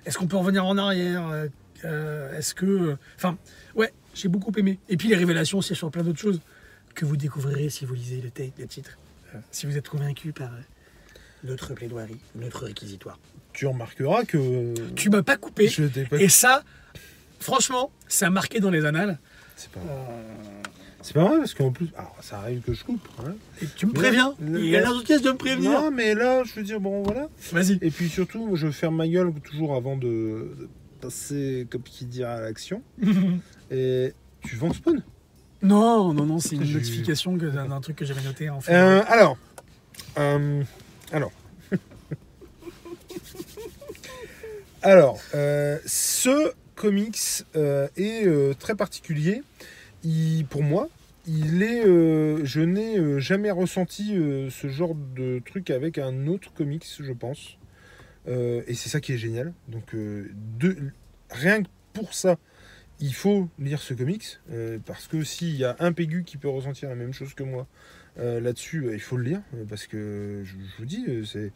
Est-ce 0.05 0.17
qu'on 0.17 0.27
peut 0.27 0.37
revenir 0.37 0.65
en 0.65 0.77
arrière 0.77 1.47
Est-ce 1.83 2.53
que. 2.53 2.97
Enfin, 3.15 3.37
ouais, 3.75 3.91
j'ai 4.13 4.27
beaucoup 4.27 4.51
aimé. 4.57 4.79
Et 4.89 4.97
puis 4.97 5.07
les 5.07 5.15
révélations 5.15 5.59
aussi 5.59 5.75
sur 5.75 5.89
plein 5.91 6.03
d'autres 6.03 6.19
choses 6.19 6.41
que 6.93 7.05
vous 7.05 7.17
découvrirez 7.17 7.69
si 7.69 7.85
vous 7.85 7.93
lisez 7.93 8.21
le, 8.21 8.67
titre. 8.67 8.97
Si 9.51 9.65
vous 9.65 9.77
êtes 9.77 9.89
convaincu 9.89 10.31
par 10.31 10.51
notre 11.43 11.73
plaidoirie, 11.73 12.19
notre 12.35 12.65
réquisitoire. 12.65 13.19
Tu 13.55 13.65
remarqueras 13.67 14.23
que. 14.25 14.73
Tu 14.95 15.09
m'as 15.09 15.23
pas 15.23 15.37
coupé. 15.37 15.67
Je 15.67 15.85
t'ai 15.85 16.03
pas. 16.03 16.17
Et 16.17 16.29
ça, 16.29 16.63
franchement, 17.39 17.91
ça 18.07 18.27
a 18.27 18.29
marqué 18.29 18.59
dans 18.59 18.69
les 18.69 18.85
annales. 18.85 19.17
C'est 19.55 19.71
pas 19.71 19.79
vrai. 19.79 19.95
C'est 21.01 21.13
pas 21.13 21.23
vrai 21.25 21.37
parce 21.37 21.53
qu'en 21.53 21.71
plus. 21.71 21.87
Alors, 21.95 22.15
ça 22.21 22.39
arrive 22.39 22.61
que 22.61 22.73
je 22.73 22.83
coupe. 22.83 23.07
hein. 23.19 23.33
Et 23.61 23.67
tu 23.75 23.85
me 23.85 23.93
préviens. 23.93 24.33
Il 24.41 24.65
y 24.65 24.75
a 24.75 24.81
la 24.81 24.91
pièce 25.03 25.21
de 25.21 25.31
me 25.31 25.37
prévenir. 25.37 25.71
Non, 25.71 25.91
mais 25.91 26.15
là, 26.15 26.43
je 26.43 26.53
veux 26.53 26.63
dire, 26.63 26.79
bon, 26.79 27.03
voilà. 27.03 27.29
Vas-y. 27.51 27.77
Et 27.81 27.91
puis 27.91 28.09
surtout, 28.09 28.55
je 28.55 28.69
ferme 28.71 28.95
ma 28.97 29.07
gueule 29.07 29.31
toujours 29.43 29.75
avant 29.75 29.95
de, 29.97 30.07
de 30.59 30.69
passer, 30.99 31.67
comme 31.69 31.83
qui 31.83 32.05
dit, 32.05 32.23
à 32.23 32.41
l'action. 32.41 32.81
Et 33.71 34.13
tu 34.41 34.55
vends 34.55 34.73
Spawn 34.73 35.03
non, 35.61 36.13
non, 36.13 36.25
non, 36.25 36.37
c'est 36.37 36.55
une 36.57 36.71
notification 36.71 37.37
d'un 37.37 37.81
truc 37.81 37.95
que 37.95 38.05
j'avais 38.05 38.21
noté 38.21 38.51
en 38.51 38.61
fait. 38.61 38.71
Euh, 38.73 39.01
alors, 39.07 39.35
euh, 40.19 40.61
alors, 41.11 41.31
alors, 44.81 45.19
euh, 45.33 45.79
ce 45.85 46.53
comics 46.75 47.43
euh, 47.55 47.87
est 47.97 48.25
euh, 48.25 48.53
très 48.53 48.75
particulier. 48.75 49.41
Pour 50.49 50.61
moi, 50.61 50.89
il 51.25 51.63
est, 51.63 51.81
je 51.83 52.61
n'ai 52.61 53.19
jamais 53.19 53.49
ressenti 53.49 54.15
ce 54.51 54.67
genre 54.67 54.93
de 54.93 55.41
truc 55.43 55.71
avec 55.71 55.97
un 55.97 56.27
autre 56.27 56.53
comics, 56.53 56.85
je 56.99 57.11
pense. 57.11 57.57
Et 58.27 58.75
c'est 58.75 58.89
ça 58.89 58.99
qui 58.99 59.13
est 59.13 59.17
génial. 59.17 59.51
Donc, 59.67 59.95
rien 61.31 61.63
que 61.63 61.67
pour 61.93 62.13
ça, 62.13 62.37
il 62.99 63.15
faut 63.15 63.49
lire 63.57 63.81
ce 63.81 63.95
comics 63.95 64.39
parce 64.85 65.07
que 65.07 65.23
s'il 65.23 65.55
y 65.55 65.65
a 65.65 65.75
un 65.79 65.91
Pégu 65.91 66.23
qui 66.23 66.37
peut 66.37 66.49
ressentir 66.49 66.89
la 66.89 66.95
même 66.95 67.13
chose 67.13 67.33
que 67.33 67.41
moi 67.41 67.65
là-dessus, 68.17 68.91
il 68.93 69.01
faut 69.01 69.17
le 69.17 69.23
lire 69.23 69.41
parce 69.67 69.87
que 69.87 70.43
je, 70.43 70.53
vous 70.77 70.85
dis, 70.85 71.03
c'est, 71.25 71.51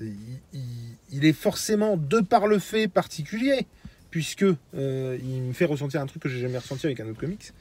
il, 0.00 1.24
est 1.24 1.32
forcément 1.32 1.96
de 1.96 2.20
par 2.20 2.46
le 2.46 2.58
fait 2.58 2.88
particulier 2.88 3.66
puisque 4.10 4.44
euh, 4.74 5.18
il 5.22 5.42
me 5.42 5.52
fait 5.52 5.64
ressentir 5.64 6.00
un 6.00 6.06
truc 6.06 6.22
que 6.22 6.28
j'ai 6.28 6.40
jamais 6.40 6.58
ressenti 6.58 6.86
avec 6.86 7.00
un 7.00 7.08
autre 7.08 7.20
comics. 7.20 7.52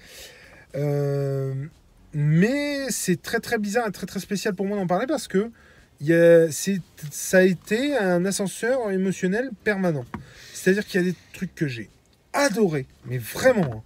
Euh, 0.76 1.54
mais 2.14 2.90
c'est 2.90 3.22
très 3.22 3.40
très 3.40 3.58
bizarre 3.58 3.88
et 3.88 3.92
très 3.92 4.08
très 4.08 4.20
spécial 4.20 4.56
pour 4.56 4.66
moi 4.66 4.78
d'en 4.78 4.88
parler 4.88 5.06
parce 5.08 5.28
que 5.28 5.52
ça 7.12 7.38
a 7.40 7.42
été 7.42 7.96
un 7.98 8.26
ascenseur 8.26 8.90
émotionnel 8.92 9.52
permanent. 9.64 10.06
C'est-à-dire 10.54 10.86
qu'il 10.86 11.02
y 11.02 11.04
a 11.04 11.12
des 11.12 11.16
trucs 11.34 11.54
que 11.54 11.68
j'ai 11.68 11.90
adoré, 12.34 12.88
mais 13.06 13.18
vraiment, 13.18 13.84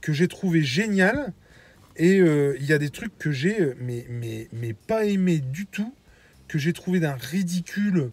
que 0.00 0.12
j'ai 0.12 0.28
trouvé 0.28 0.62
génial. 0.62 1.32
Et 1.96 2.18
euh, 2.18 2.56
il 2.58 2.66
y 2.66 2.72
a 2.72 2.78
des 2.78 2.90
trucs 2.90 3.16
que 3.18 3.30
j'ai, 3.30 3.74
mais 3.78 4.72
pas 4.86 5.04
aimé 5.04 5.38
du 5.38 5.66
tout, 5.66 5.94
que 6.48 6.58
j'ai 6.58 6.72
trouvé 6.72 7.00
d'un 7.00 7.14
ridicule 7.14 8.10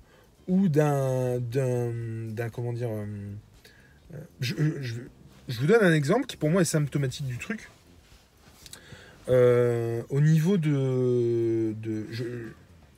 ou 0.48 0.68
d'un, 0.68 1.40
d'un, 1.40 2.50
comment 2.50 2.74
dire. 2.74 2.90
euh, 2.90 3.06
euh, 4.14 4.18
je, 4.40 4.96
vous 5.60 5.66
donne 5.66 5.84
un 5.84 5.94
exemple 5.94 6.26
qui 6.26 6.38
pour 6.38 6.50
moi 6.50 6.62
est 6.62 6.66
symptomatique 6.66 7.28
du 7.28 7.38
truc. 7.38 7.70
Euh, 9.30 10.02
au 10.10 10.20
niveau 10.20 10.58
de, 10.58 11.76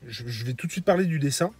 je 0.08 0.46
vais 0.46 0.54
tout 0.54 0.68
de 0.68 0.72
suite 0.72 0.86
parler 0.86 1.06
du 1.06 1.20
dessin. 1.20 1.52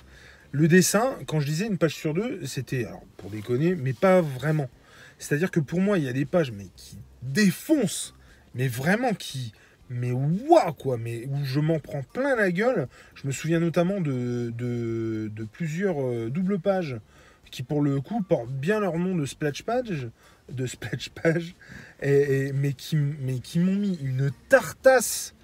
Le 0.52 0.68
dessin, 0.68 1.18
quand 1.26 1.40
je 1.40 1.48
disais 1.48 1.66
une 1.66 1.80
page 1.80 1.96
sur 1.96 2.14
deux, 2.14 2.46
c'était, 2.46 2.86
alors 2.86 3.04
pour 3.18 3.32
déconner, 3.32 3.76
mais 3.76 3.94
pas 3.94 4.22
vraiment. 4.22 4.70
C'est-à-dire 5.18 5.50
que 5.50 5.60
pour 5.60 5.82
moi, 5.82 5.98
il 5.98 6.04
y 6.04 6.08
a 6.08 6.14
des 6.14 6.26
pages 6.26 6.52
mais 6.52 6.68
qui 6.76 6.98
défoncent, 7.24 8.14
mais 8.54 8.68
vraiment 8.68 9.14
qui, 9.14 9.54
mais 9.90 10.12
waouh 10.12 10.74
quoi, 10.74 10.98
mais 10.98 11.26
où 11.28 11.44
je 11.44 11.60
m'en 11.60 11.80
prends 11.80 12.04
plein 12.04 12.36
la 12.36 12.52
gueule. 12.52 12.88
Je 13.16 13.28
me 13.28 13.32
souviens 13.32 13.60
notamment 13.60 14.02
de, 14.02 14.52
plusieurs 15.52 16.02
euh, 16.02 16.30
doubles 16.30 16.60
pages 16.60 16.98
qui 17.52 17.64
pour 17.64 17.82
le 17.82 18.02
coup 18.02 18.24
portent 18.24 18.52
bien 18.52 18.80
leur 18.80 18.98
nom 18.98 19.16
de 19.16 19.26
splash 19.26 19.64
page, 19.64 20.10
de 20.52 20.66
splash 20.66 21.10
page, 21.10 21.56
et, 22.02 22.52
mais 22.54 22.74
qui, 22.74 22.96
m'ont 22.96 23.76
mis 23.76 24.00
une 24.02 24.32
tartasse. 24.50 25.36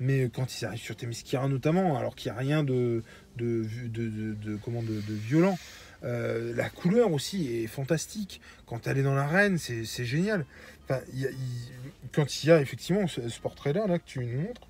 Mais 0.00 0.28
quand 0.28 0.60
ils 0.60 0.64
arrivent 0.66 0.80
sur 0.80 0.96
Themyscira 0.96 1.48
notamment, 1.48 1.96
alors 1.96 2.16
qu'il 2.16 2.30
n'y 2.30 2.36
a 2.36 2.40
rien 2.40 2.64
de, 2.64 3.02
de, 3.36 3.66
de, 3.88 4.58
comment, 4.62 4.82
violent, 5.08 5.56
euh, 6.04 6.54
la 6.54 6.68
couleur 6.68 7.12
aussi 7.12 7.56
est 7.56 7.66
fantastique. 7.66 8.40
Quand 8.66 8.86
elle 8.86 8.98
est 8.98 9.02
dans 9.02 9.14
l'arène, 9.14 9.56
c'est 9.56 10.04
génial. 10.04 10.44
Enfin, 10.84 11.00
il 11.12 11.20
y 11.20 11.26
a- 11.26 11.30
il- 11.30 12.10
quand 12.12 12.42
il 12.42 12.48
y 12.48 12.52
a 12.52 12.60
effectivement 12.60 13.06
ce, 13.06 13.28
ce 13.28 13.40
portrait-là 13.40 13.86
là, 13.86 13.98
que 13.98 14.04
tu 14.04 14.20
nous 14.20 14.40
montres, 14.42 14.68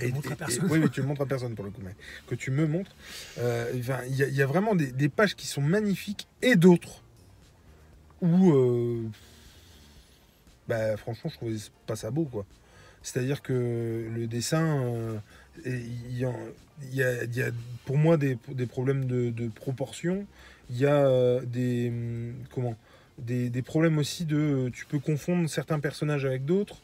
Je 0.00 0.06
le 0.06 0.12
montre 0.12 0.32
à 0.32 0.36
personne. 0.36 0.66
oui, 0.70 0.78
mais 0.80 0.88
tu 0.88 1.00
le 1.00 1.06
montres 1.08 1.22
à 1.22 1.26
personne 1.26 1.54
pour 1.54 1.64
le 1.64 1.70
coup, 1.70 1.80
mais 1.84 1.94
que 2.26 2.34
tu 2.34 2.50
me 2.50 2.66
montres, 2.66 2.94
euh, 3.38 3.72
enfin, 3.78 4.00
il 4.08 4.16
y, 4.16 4.22
a- 4.22 4.28
il 4.28 4.34
y 4.34 4.42
a 4.42 4.46
vraiment 4.46 4.74
des, 4.74 4.90
des 4.92 5.08
pages 5.08 5.34
qui 5.36 5.46
sont 5.46 5.62
magnifiques 5.62 6.26
et 6.42 6.56
d'autres 6.56 7.02
où, 8.20 8.50
euh, 8.52 9.02
bah, 10.68 10.96
franchement, 10.96 11.30
je 11.30 11.36
trouvais 11.36 11.56
pas 11.86 11.96
ça 11.96 12.10
beau, 12.10 12.24
quoi. 12.24 12.44
C'est-à-dire 13.02 13.40
que 13.42 14.08
le 14.12 14.26
dessin, 14.26 14.82
euh, 14.84 15.18
et 15.64 15.76
il 16.10 16.18
y, 16.18 16.24
a, 16.24 16.32
il 16.82 16.94
y 16.94 17.02
a- 17.02 17.24
il 17.24 17.34
y 17.36 17.42
a 17.42 17.50
pour 17.86 17.96
moi 17.96 18.16
des, 18.16 18.36
des 18.48 18.66
problèmes 18.66 19.06
de, 19.06 19.30
de 19.30 19.48
proportion. 19.48 20.26
Il 20.70 20.76
y 20.76 20.84
a 20.86 21.40
des 21.40 21.88
hum, 21.88 22.34
comment 22.52 22.76
des, 23.18 23.50
des 23.50 23.62
problèmes 23.62 23.98
aussi 23.98 24.24
de 24.24 24.70
tu 24.72 24.86
peux 24.86 24.98
confondre 24.98 25.48
certains 25.48 25.80
personnages 25.80 26.24
avec 26.24 26.44
d'autres. 26.44 26.80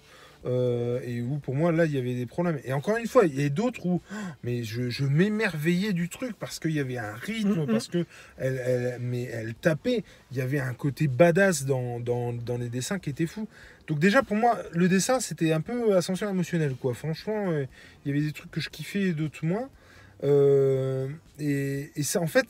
euh, 0.46 1.00
et 1.06 1.22
où 1.22 1.38
pour 1.38 1.54
moi 1.54 1.72
là 1.72 1.86
il 1.86 1.92
y 1.92 1.98
avait 1.98 2.14
des 2.14 2.26
problèmes. 2.26 2.60
Et 2.64 2.74
encore 2.74 2.98
une 2.98 3.06
fois 3.06 3.24
il 3.24 3.40
y 3.40 3.44
a 3.44 3.48
d'autres 3.48 3.86
où 3.86 4.02
oh, 4.04 4.16
mais 4.42 4.62
je, 4.62 4.90
je 4.90 5.06
m'émerveillais 5.06 5.94
du 5.94 6.10
truc 6.10 6.36
parce 6.38 6.58
qu'il 6.58 6.72
y 6.72 6.80
avait 6.80 6.98
un 6.98 7.14
rythme 7.14 7.64
parce 7.66 7.88
que 7.88 8.04
elle, 8.36 8.60
elle- 8.66 8.98
mais 9.00 9.22
elle 9.22 9.54
tapait. 9.54 10.04
Il 10.32 10.36
y 10.36 10.42
avait 10.42 10.60
un 10.60 10.74
côté 10.74 11.08
badass 11.08 11.64
dans, 11.64 11.98
dans, 11.98 12.34
dans 12.34 12.58
les 12.58 12.68
dessins 12.68 12.98
qui 12.98 13.08
était 13.08 13.26
fou. 13.26 13.48
Donc 13.86 13.98
déjà 14.00 14.22
pour 14.22 14.36
moi 14.36 14.58
le 14.72 14.86
dessin 14.88 15.18
c'était 15.18 15.52
un 15.54 15.62
peu 15.62 15.96
ascension 15.96 16.28
émotionnelle 16.28 16.74
quoi. 16.74 16.92
Franchement 16.92 17.50
euh, 17.50 17.64
il 18.04 18.12
y 18.12 18.14
avait 18.14 18.26
des 18.26 18.32
trucs 18.32 18.50
que 18.50 18.60
je 18.60 18.68
kiffais 18.68 19.00
et 19.02 19.12
d'autres 19.14 19.46
moins. 19.46 19.70
Euh, 20.24 21.08
et, 21.38 21.90
et 21.96 22.02
ça 22.02 22.20
en 22.20 22.26
fait 22.26 22.46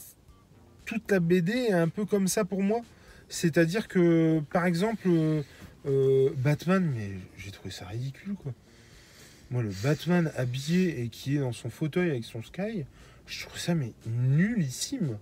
toute 0.85 1.11
la 1.11 1.21
BD 1.21 1.53
est 1.53 1.73
un 1.73 1.89
peu 1.89 2.05
comme 2.05 2.27
ça 2.29 2.45
pour 2.45 2.63
moi 2.63 2.81
c'est 3.29 3.59
à 3.59 3.65
dire 3.65 3.89
que 3.89 4.41
par 4.53 4.67
exemple 4.67 5.09
euh, 5.09 5.43
euh, 5.87 6.31
Batman 6.37 6.91
mais 6.95 7.11
j'ai 7.37 7.51
trouvé 7.51 7.71
ça 7.71 7.87
ridicule 7.87 8.35
quoi. 8.35 8.53
Moi 9.51 9.63
le 9.63 9.71
Batman 9.83 10.31
habillé 10.37 11.03
et 11.03 11.09
qui 11.09 11.37
est 11.37 11.41
dans 11.41 11.53
son 11.53 11.71
fauteuil 11.71 12.11
avec 12.11 12.25
son 12.25 12.43
sky 12.43 12.85
je 13.27 13.47
trouve 13.47 13.59
ça 13.59 13.75
mais 13.75 13.93
nullissime. 14.07 15.19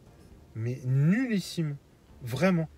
Mais 0.55 0.81
nullissime. 0.85 1.77
Vraiment. 2.23 2.69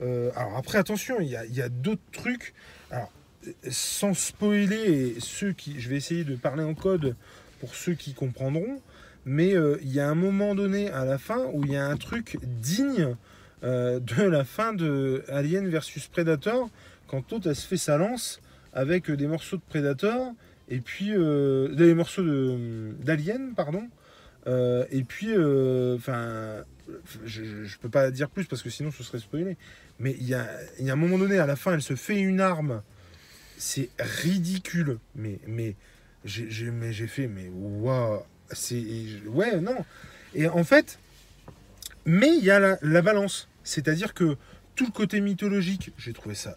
Euh, 0.00 0.30
alors 0.36 0.56
après, 0.56 0.78
attention, 0.78 1.20
il 1.20 1.28
y 1.28 1.62
a, 1.62 1.68
d'autres 1.68 2.02
trucs. 2.12 2.52
Alors, 2.90 3.10
sans 3.70 4.14
spoiler, 4.14 5.14
ceux 5.18 5.52
qui, 5.52 5.80
je 5.80 5.88
vais 5.88 5.96
essayer 5.96 6.24
de 6.24 6.36
parler 6.36 6.62
en 6.62 6.74
code 6.74 7.16
pour 7.60 7.74
ceux 7.74 7.94
qui 7.94 8.12
comprendront, 8.12 8.80
mais 9.24 9.54
il 9.82 9.92
y 9.92 10.00
a 10.00 10.08
un 10.08 10.14
moment 10.14 10.54
donné 10.54 10.90
à 10.90 11.04
la 11.04 11.18
fin 11.18 11.46
où 11.52 11.64
il 11.64 11.72
y 11.72 11.76
a 11.76 11.86
un 11.86 11.96
truc 11.96 12.38
digne 12.42 13.16
euh, 13.62 14.00
de 14.00 14.22
la 14.22 14.44
fin 14.44 14.72
de 14.72 15.24
Alien 15.28 15.68
versus 15.68 16.06
Predator, 16.08 16.70
quand 17.06 17.30
l'autre 17.30 17.48
elle 17.48 17.56
se 17.56 17.66
fait 17.66 17.76
sa 17.76 17.96
lance 17.96 18.40
avec 18.72 19.10
des 19.10 19.26
morceaux 19.26 19.56
de 19.56 19.62
Predator 19.68 20.32
et 20.68 20.80
puis 20.80 21.10
euh, 21.12 21.68
des 21.74 21.94
morceaux 21.94 22.24
d'Alien, 23.02 23.54
pardon. 23.54 23.88
Euh, 24.46 24.84
et 24.90 25.02
puis, 25.02 25.32
euh, 25.32 25.96
enfin, 25.96 26.64
je, 27.24 27.64
je 27.64 27.78
peux 27.78 27.88
pas 27.88 28.10
dire 28.10 28.30
plus 28.30 28.44
parce 28.46 28.62
que 28.62 28.70
sinon 28.70 28.90
ce 28.90 29.02
serait 29.02 29.18
spoilé. 29.18 29.56
Mais 29.98 30.16
il 30.18 30.26
y 30.26 30.34
a, 30.34 30.48
y 30.78 30.88
a 30.88 30.92
un 30.92 30.96
moment 30.96 31.18
donné, 31.18 31.38
à 31.38 31.46
la 31.46 31.56
fin, 31.56 31.74
elle 31.74 31.82
se 31.82 31.96
fait 31.96 32.18
une 32.18 32.40
arme. 32.40 32.82
C'est 33.58 33.90
ridicule. 33.98 34.98
Mais, 35.14 35.40
mais 35.46 35.74
j'ai 36.24 37.06
fait, 37.06 37.26
mais 37.26 37.50
waouh. 37.52 38.22
Ouais, 39.26 39.60
non. 39.60 39.84
Et 40.34 40.48
en 40.48 40.64
fait, 40.64 40.98
mais 42.06 42.36
il 42.36 42.44
y 42.44 42.50
a 42.50 42.78
la 42.80 43.02
balance. 43.02 43.49
C'est-à-dire 43.64 44.14
que 44.14 44.36
tout 44.74 44.86
le 44.86 44.92
côté 44.92 45.20
mythologique, 45.20 45.92
j'ai 45.98 46.12
trouvé 46.12 46.34
ça 46.34 46.56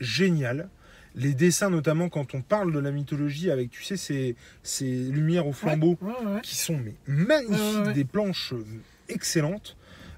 génial. 0.00 0.68
Les 1.16 1.32
dessins, 1.34 1.70
notamment 1.70 2.08
quand 2.08 2.34
on 2.34 2.42
parle 2.42 2.72
de 2.72 2.78
la 2.80 2.90
mythologie, 2.90 3.50
avec, 3.50 3.70
tu 3.70 3.84
sais, 3.84 3.96
ces, 3.96 4.34
ces 4.64 4.84
lumières 4.86 5.46
au 5.46 5.52
flambeau 5.52 5.96
Ouais, 6.00 6.10
ouais, 6.10 6.32
ouais. 6.34 6.40
qui 6.42 6.56
sont 6.56 6.76
mais, 6.76 6.94
magnifiques, 7.06 7.92
des 7.94 8.04
planches 8.04 8.52
euh, 8.52 8.64
excellentes. 9.08 9.76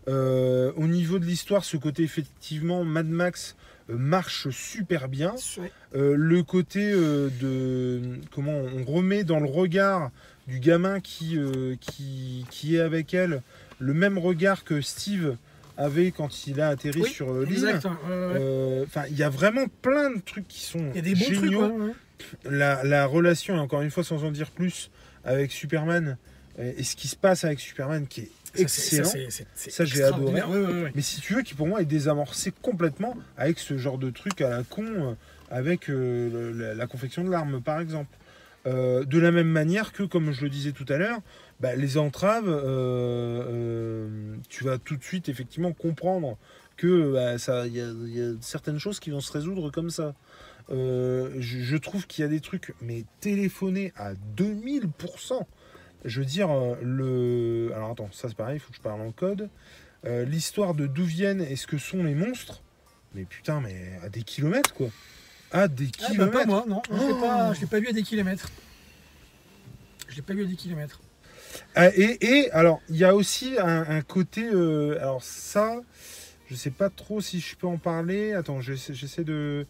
Euh, 0.09 0.73
au 0.77 0.87
niveau 0.87 1.19
de 1.19 1.25
l'histoire, 1.25 1.65
ce 1.65 1.77
côté 1.77 2.03
effectivement 2.03 2.85
Mad 2.85 3.09
Max 3.09 3.57
euh, 3.91 3.97
marche 3.99 4.49
super 4.51 5.09
bien. 5.09 5.35
Euh, 5.95 6.15
le 6.17 6.43
côté 6.43 6.93
euh, 6.93 7.29
de 7.41 8.19
comment 8.31 8.57
on 8.57 8.85
remet 8.85 9.25
dans 9.25 9.41
le 9.41 9.47
regard 9.49 10.11
du 10.47 10.61
gamin 10.61 11.01
qui, 11.01 11.37
qui, 11.81 12.47
qui 12.51 12.77
est 12.77 12.81
avec 12.81 13.13
elle 13.15 13.43
le 13.81 13.93
même 13.95 14.17
regard 14.17 14.63
que 14.63 14.81
Steve 14.81 15.37
avait 15.77 16.11
quand 16.11 16.47
il 16.47 16.61
a 16.61 16.69
atterri 16.69 17.03
Oui, 17.03 17.11
sur 17.11 17.31
euh, 17.33 17.45
l'île. 17.45 17.65
Ouais. 17.65 17.81
Euh, 18.11 18.85
il 19.11 19.17
y 19.17 19.23
a 19.23 19.29
vraiment 19.29 19.67
plein 19.83 20.11
de 20.11 20.21
trucs 20.21 20.49
qui 20.49 20.61
sont 20.63 20.93
y 20.95 20.99
a 20.99 21.03
des 21.03 21.15
bons 21.15 21.25
trucs. 21.25 21.41
géniaux 21.41 21.67
ouais, 21.67 21.85
ouais. 21.87 21.93
la, 22.51 22.83
la 22.85 23.07
relation, 23.07 23.57
et 23.57 23.59
encore 23.59 23.83
une 23.83 23.91
fois 23.91 24.05
sans 24.05 24.25
en 24.25 24.31
dire 24.31 24.51
plus, 24.51 24.91
avec 25.25 25.53
Superman 25.53 26.17
euh, 26.59 26.73
et 26.77 26.83
ce 26.85 26.97
qui 26.97 27.09
se 27.09 27.17
passe 27.17 27.45
avec 27.45 27.61
Superman 27.61 28.07
qui 28.07 28.23
est 28.23 28.31
excellent. 28.59 29.11
Ça, 29.55 29.85
j'ai 29.85 30.01
extraordinaire. 30.01 30.49
Ouais, 30.49 30.59
ouais, 30.59 30.83
ouais. 30.85 30.93
mais 30.95 31.03
si 31.03 31.21
tu 31.21 31.35
veux, 31.35 31.43
qui 31.43 31.55
pour 31.55 31.67
moi 31.67 31.83
est 31.83 31.87
désamorcé 31.87 32.53
complètement 32.63 33.17
avec 33.37 33.59
ce 33.59 33.77
genre 33.77 33.99
de 33.99 34.09
truc 34.11 34.41
à 34.41 34.49
la 34.49 34.63
con, 34.63 35.17
avec 35.51 35.91
euh, 35.91 36.75
la 36.75 36.87
confection 36.87 37.23
de 37.25 37.31
l'arme 37.31 37.61
par 37.61 37.81
exemple. 37.81 38.17
Euh, 38.67 39.05
de 39.05 39.19
la 39.19 39.31
même 39.31 39.49
manière 39.49 39.93
que, 39.93 40.03
comme 40.03 40.33
je 40.33 40.43
le 40.43 40.51
disais 40.51 40.73
tout 40.73 40.87
à 40.89 40.97
l'heure, 40.97 41.21
bah, 41.61 41.77
les 41.77 41.99
entraves, 41.99 42.49
euh, 42.49 43.45
euh, 43.49 44.37
tu 44.49 44.65
vas 44.65 44.79
tout 44.79 44.97
de 44.97 45.03
suite 45.05 45.29
effectivement 45.29 45.73
comprendre 45.73 46.37
que 46.77 47.13
bah, 47.13 47.67
y, 47.69 47.81
a- 47.81 48.35
certaines 48.41 48.79
choses 48.79 48.99
qui 48.99 49.11
vont 49.11 49.21
se 49.21 49.33
résoudre 49.33 49.71
comme 49.71 49.91
ça. 49.91 50.15
Je, 50.69 51.29
je 51.39 51.77
trouve 51.77 52.07
qu'il 52.09 52.23
y 52.23 52.25
a 52.27 52.29
des 52.29 52.41
trucs, 52.41 52.75
mais 52.83 53.05
téléphonés 53.21 53.93
à 53.97 54.15
2000%. 54.37 55.41
Je 56.05 56.21
veux 56.21 56.27
dire, 56.27 56.49
le. 56.83 57.71
Alors 57.75 57.93
attends, 57.93 58.11
ça 58.13 58.29
c'est 58.29 58.37
pareil, 58.37 58.57
il 58.57 58.61
faut 58.61 58.71
que 58.71 58.77
je 58.77 58.83
parle 58.83 59.01
en 59.01 59.13
code. 59.13 59.49
L'histoire 60.05 60.75
de 60.75 60.87
d'où 60.87 61.05
viennent 61.05 61.41
et 61.41 61.55
ce 61.57 61.67
que 61.69 61.79
sont 61.79 62.03
les 62.03 62.15
monstres. 62.15 62.63
Mais 63.15 63.25
putain, 63.25 63.61
mais 63.61 63.99
à 64.03 64.09
des 64.09 64.23
kilomètres 64.23 64.75
quoi. 64.75 64.89
À 65.53 65.69
des 65.69 65.87
Ah, 65.87 66.03
bah, 66.03 66.07
kilomètres. 66.13 66.33
pas 66.33 66.47
moi, 66.47 66.65
non. 66.69 66.83
Je 66.91 66.97
je 66.97 67.61
l'ai 67.61 67.67
pas 67.67 67.81
vu 67.81 67.89
à 67.89 67.93
des 67.93 68.03
kilomètres. 68.03 68.51
Je 70.09 70.17
l'ai 70.17 70.23
pas 70.23 70.35
vu 70.35 70.43
à 70.45 70.47
des 70.47 70.57
kilomètres. 70.57 71.01
Ah, 71.75 71.89
et, 71.97 72.19
et, 72.21 72.51
alors, 72.53 72.81
il 72.89 72.97
y 72.97 73.05
a 73.05 73.15
aussi 73.15 73.57
un, 73.59 73.89
un 73.89 74.03
côté. 74.03 74.45
euh, 74.45 74.99
alors, 75.01 75.23
ça, 75.23 75.81
je 76.51 76.55
sais 76.55 76.71
pas 76.71 76.91
trop 76.91 77.21
si 77.21 77.41
je 77.41 77.57
peux 77.57 77.67
en 77.67 77.79
parler. 77.79 78.33
Attends, 78.35 78.61
j'essaie 78.61 79.25
de. 79.25 79.67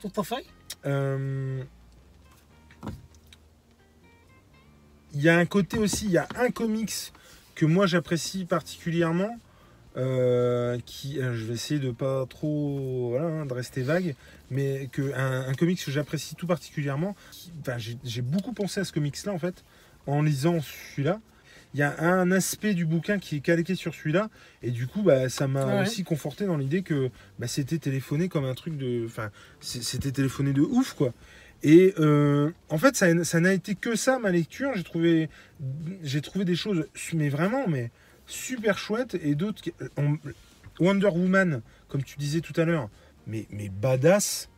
Sur 0.00 0.12
ta 0.12 0.22
feuille? 0.22 0.46
Euh, 0.86 1.62
Il 5.14 5.22
y 5.22 5.28
a 5.28 5.36
un 5.38 5.46
côté 5.46 5.78
aussi, 5.78 6.06
il 6.06 6.10
y 6.10 6.18
a 6.18 6.26
un 6.36 6.50
comics 6.50 7.12
que 7.54 7.64
moi 7.66 7.86
j'apprécie 7.86 8.44
particulièrement. 8.44 9.38
euh, 9.96 10.76
qui, 10.86 11.18
je 11.20 11.44
vais 11.44 11.54
essayer 11.54 11.78
de 11.78 11.92
pas 11.92 12.26
trop, 12.26 13.10
voilà, 13.10 13.26
hein, 13.28 13.46
de 13.46 13.52
rester 13.54 13.82
vague, 13.82 14.16
mais 14.54 14.88
que 14.92 15.12
un, 15.14 15.48
un 15.48 15.54
comics 15.54 15.84
que 15.84 15.90
j'apprécie 15.90 16.34
tout 16.36 16.46
particulièrement. 16.46 17.14
Enfin, 17.60 17.76
j'ai 17.78 18.22
beaucoup 18.22 18.52
pensé 18.52 18.80
à 18.80 18.84
ce 18.84 18.92
comics-là 18.92 19.32
en 19.32 19.38
fait, 19.38 19.64
en 20.06 20.22
lisant 20.22 20.60
celui-là. 20.60 21.20
Il 21.74 21.80
y 21.80 21.82
a 21.82 21.98
un 22.00 22.30
aspect 22.30 22.72
du 22.72 22.86
bouquin 22.86 23.18
qui 23.18 23.36
est 23.36 23.40
calqué 23.40 23.74
sur 23.74 23.92
celui-là, 23.96 24.30
et 24.62 24.70
du 24.70 24.86
coup, 24.86 25.02
bah, 25.02 25.28
ça 25.28 25.48
m'a 25.48 25.66
Ouais. 25.66 25.82
aussi 25.82 26.04
conforté 26.04 26.46
dans 26.46 26.56
l'idée 26.56 26.82
que 26.82 27.10
bah, 27.40 27.48
c'était 27.48 27.78
téléphoné 27.78 28.28
comme 28.28 28.44
un 28.44 28.54
truc 28.54 28.76
de, 28.78 29.04
enfin, 29.06 29.30
c'était 29.60 30.12
téléphoné 30.12 30.52
de 30.52 30.60
ouf 30.62 30.92
quoi. 30.92 31.12
Et 31.64 31.92
euh, 31.98 32.50
en 32.68 32.78
fait, 32.78 32.94
ça, 32.94 33.24
ça 33.24 33.40
n'a 33.40 33.52
été 33.52 33.74
que 33.74 33.96
ça 33.96 34.18
ma 34.20 34.30
lecture. 34.30 34.70
J'ai 34.76 34.84
trouvé, 34.84 35.28
j'ai 36.02 36.20
trouvé 36.20 36.44
des 36.44 36.54
choses, 36.54 36.86
mais 37.14 37.28
vraiment, 37.28 37.66
mais 37.66 37.90
super 38.26 38.78
chouettes, 38.78 39.16
et 39.20 39.34
d'autres. 39.34 39.62
on- 39.96 40.18
Wonder 40.80 41.06
Woman, 41.08 41.60
comme 41.88 42.02
tu 42.02 42.18
disais 42.18 42.40
tout 42.40 42.58
à 42.60 42.64
l'heure, 42.64 42.88
mais, 43.26 43.46
mais 43.50 43.68
badass, 43.68 44.48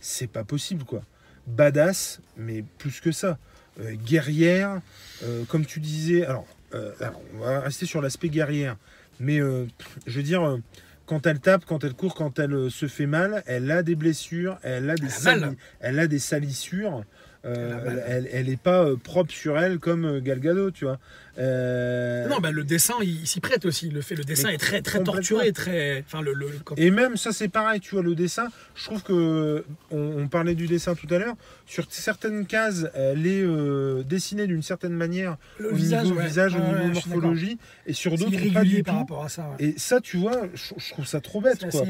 c'est 0.00 0.26
pas 0.26 0.44
possible 0.44 0.84
quoi. 0.84 1.02
Badass, 1.46 2.20
mais 2.36 2.64
plus 2.78 3.00
que 3.00 3.12
ça. 3.12 3.38
euh, 3.80 3.92
guerrière, 3.94 4.80
euh, 5.22 5.44
comme 5.48 5.66
tu 5.66 5.80
disais. 5.80 6.24
Alors, 6.24 6.46
euh, 6.74 6.92
alors, 7.00 7.20
on 7.34 7.38
va 7.40 7.60
rester 7.60 7.84
sur 7.86 8.00
l'aspect 8.00 8.28
guerrière. 8.30 8.76
Mais 9.20 9.38
je 9.38 10.16
veux 10.16 10.22
dire, 10.22 10.58
quand 11.06 11.26
elle 11.26 11.40
tape, 11.40 11.64
quand 11.66 11.84
elle 11.84 11.94
court, 11.94 12.14
quand 12.14 12.38
elle 12.38 12.70
se 12.70 12.86
fait 12.86 13.06
mal, 13.06 13.42
elle 13.46 13.70
a 13.70 13.82
des 13.82 13.94
blessures, 13.94 14.58
elle 14.62 14.90
a 14.90 14.94
des, 14.94 15.02
Elle 15.04 15.08
a 15.08 15.10
sali- 15.12 15.40
mal. 15.40 15.56
elle 15.80 15.98
a 15.98 16.06
des 16.06 16.18
salissures. 16.18 17.04
euh, 17.44 17.78
Elle 17.86 18.04
elle, 18.08 18.28
elle 18.32 18.48
est 18.48 18.60
pas 18.60 18.82
euh, 18.84 18.96
propre 18.96 19.30
sur 19.32 19.58
elle 19.58 19.78
comme 19.78 20.04
euh, 20.04 20.20
Gal 20.20 20.40
Gadot, 20.40 20.70
tu 20.70 20.84
vois. 20.84 20.98
Euh, 21.38 22.26
Non, 22.28 22.38
bah, 22.38 22.50
le 22.50 22.64
dessin, 22.64 22.94
il, 23.02 23.20
il 23.20 23.26
s'y 23.26 23.40
prête 23.40 23.64
aussi. 23.64 23.88
Le 23.90 24.00
fait, 24.00 24.14
le 24.14 24.24
dessin 24.24 24.48
Mais 24.48 24.54
est 24.54 24.58
très, 24.58 24.82
très 24.82 25.02
torturé, 25.02 25.52
très. 25.52 26.02
Enfin, 26.06 26.22
le, 26.22 26.34
Et 26.76 26.90
même 26.90 27.16
ça 27.16 27.32
c'est 27.32 27.48
pareil, 27.48 27.80
tu 27.80 27.94
vois, 27.94 28.02
le 28.02 28.14
dessin, 28.14 28.48
je 28.74 28.84
trouve 28.84 29.02
que 29.02 29.64
on, 29.90 29.98
on 29.98 30.28
parlait 30.28 30.54
du 30.54 30.66
dessin 30.66 30.94
tout 30.94 31.06
à 31.12 31.18
l'heure, 31.18 31.34
sur 31.66 31.86
certaines 31.90 32.46
cases, 32.46 32.86
elle 32.94 33.26
est 33.26 33.42
euh, 33.42 34.02
dessinée 34.02 34.46
d'une 34.46 34.62
certaine 34.62 34.92
manière 34.94 35.36
le 35.58 35.72
au 35.72 35.72
niveau 35.76 36.14
ouais. 36.14 36.26
visage, 36.26 36.54
au 36.54 36.58
niveau 36.58 36.70
ouais, 36.72 36.78
je 36.88 37.00
suis 37.00 37.10
d'accord. 37.10 37.22
morphologie, 37.22 37.58
et 37.86 37.92
sur 37.92 38.16
d'autres 38.16 38.52
pas 38.52 38.64
du 38.64 38.82
par 38.82 38.94
tout. 38.94 38.98
rapport 39.00 39.24
à 39.24 39.28
ça. 39.28 39.50
ouais. 39.58 39.66
Et 39.66 39.74
ça, 39.78 40.00
tu 40.00 40.16
vois, 40.16 40.48
je, 40.54 40.74
je 40.78 40.90
trouve 40.92 41.06
ça 41.06 41.20
trop 41.20 41.40
bête, 41.40 41.68
quoi. 41.70 41.82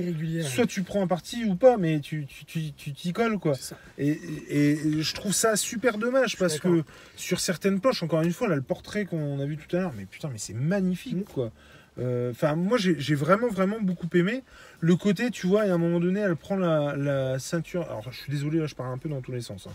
Soit 0.45 0.67
tu 0.67 0.83
prends 0.83 1.03
un 1.03 1.07
parti 1.07 1.45
ou 1.45 1.55
pas, 1.57 1.77
mais 1.77 2.01
tu 2.01 2.27
tu- 2.27 2.45
tu- 2.45 2.73
tu 2.73 2.93
t'y 2.93 3.13
colles, 3.13 3.39
quoi. 3.39 3.53
Et, 3.99 4.09
et- 4.49 4.73
et 4.73 5.03
je 5.03 5.15
trouve 5.15 5.33
ça 5.33 5.57
super 5.57 5.99
dommage 5.99 6.37
parce 6.37 6.59
que 6.59 6.83
sur 7.17 7.41
certaines 7.41 7.81
poches, 7.81 8.03
encore 8.03 8.23
une 8.23 8.33
fois, 8.33 8.49
là, 8.49 8.57
le 8.57 8.63
portrait 8.63 9.05
qu'on 9.05 9.36
a 9.41 9.47
vu 9.47 9.57
tout 9.57 9.75
à 9.77 9.81
l'heure, 9.81 9.93
mais 9.97 10.05
putain, 10.05 10.29
mais 10.33 10.39
c'est 10.39 10.55
magnifique, 10.55 11.17
Mm. 11.29 11.33
quoi. 11.33 11.51
Euh, 11.99 12.31
Enfin, 12.31 12.57
moi, 12.57 12.77
j'ai 12.79 13.15
vraiment, 13.15 13.49
vraiment 13.49 13.81
beaucoup 13.81 14.09
aimé. 14.15 14.43
Le 14.81 14.97
côté, 14.97 15.31
tu 15.31 15.47
vois, 15.47 15.67
et 15.67 15.71
à 15.71 15.75
un 15.75 15.79
moment 15.79 15.99
donné, 16.01 16.21
elle 16.21 16.37
prend 16.37 16.57
la, 16.57 16.95
la 16.97 17.39
ceinture. 17.39 17.83
Alors, 17.83 18.11
je 18.13 18.19
suis 18.19 18.31
désolé, 18.31 18.59
là, 18.59 18.67
je 18.67 18.75
pars 18.75 18.87
un 18.87 18.99
peu 18.99 19.09
dans 19.09 19.21
tous 19.23 19.33
les 19.33 19.41
sens. 19.41 19.67
hein. 19.67 19.73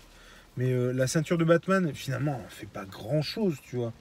Mais 0.58 0.72
euh, 0.72 0.92
la 0.92 1.08
ceinture 1.08 1.38
de 1.38 1.46
Batman, 1.46 1.92
finalement, 1.94 2.40
elle 2.44 2.52
fait 2.52 2.68
pas 2.68 2.86
grand 2.86 3.22
chose, 3.22 3.56
tu 3.64 3.78
vois. 3.78 3.94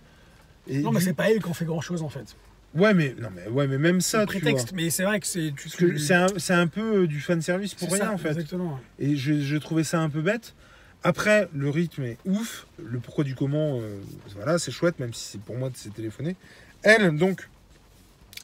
Et 0.69 0.81
Non, 0.81 0.93
mais 0.93 0.99
du- 0.99 1.05
c'est 1.07 1.15
pas 1.15 1.31
elle 1.31 1.41
qui 1.43 1.49
en 1.49 1.55
fait 1.55 1.65
grand 1.65 1.81
chose 1.81 2.03
en 2.03 2.09
fait. 2.11 2.37
Ouais, 2.75 2.93
mais, 2.93 3.15
non, 3.19 3.29
mais, 3.35 3.49
ouais, 3.49 3.67
mais 3.67 3.79
même 3.79 4.01
ça, 4.01 4.27
tu 4.27 4.33
vois. 4.33 4.41
prétexte. 4.41 4.73
Mais 4.75 4.91
c'est 4.91 5.05
vrai 5.05 5.19
que 5.21 5.27
c'est. 5.27 5.53
tu- 5.57 5.99
c'est 5.99 6.53
un, 6.55 6.67
peu 6.67 7.03
euh, 7.03 7.07
du 7.07 7.21
fan 7.21 7.41
service 7.41 7.75
pour 7.75 7.91
rien, 7.91 8.05
ça, 8.05 8.13
en 8.13 8.19
fait. 8.19 8.31
Exactement. 8.31 8.79
Et 8.99 9.17
je, 9.17 9.41
je 9.41 9.57
trouvais 9.57 9.83
ça 9.85 10.01
un 10.01 10.11
peu 10.11 10.21
bête. 10.21 10.55
Après, 11.03 11.49
le 11.55 11.71
rythme 11.71 12.03
est 12.05 12.19
ouf. 12.27 12.67
Le 12.79 12.99
pourquoi 12.99 13.25
du 13.25 13.35
comment, 13.35 13.79
euh, 13.81 13.99
voilà, 14.37 14.59
c'est 14.59 14.71
chouette, 14.71 14.99
même 14.99 15.15
si 15.15 15.25
c'est 15.33 15.41
pour 15.41 15.57
moi 15.57 15.71
de 15.71 15.77
s'est 15.77 15.89
téléphoné. 15.91 16.37
Elle, 16.83 17.17
donc, 17.17 17.49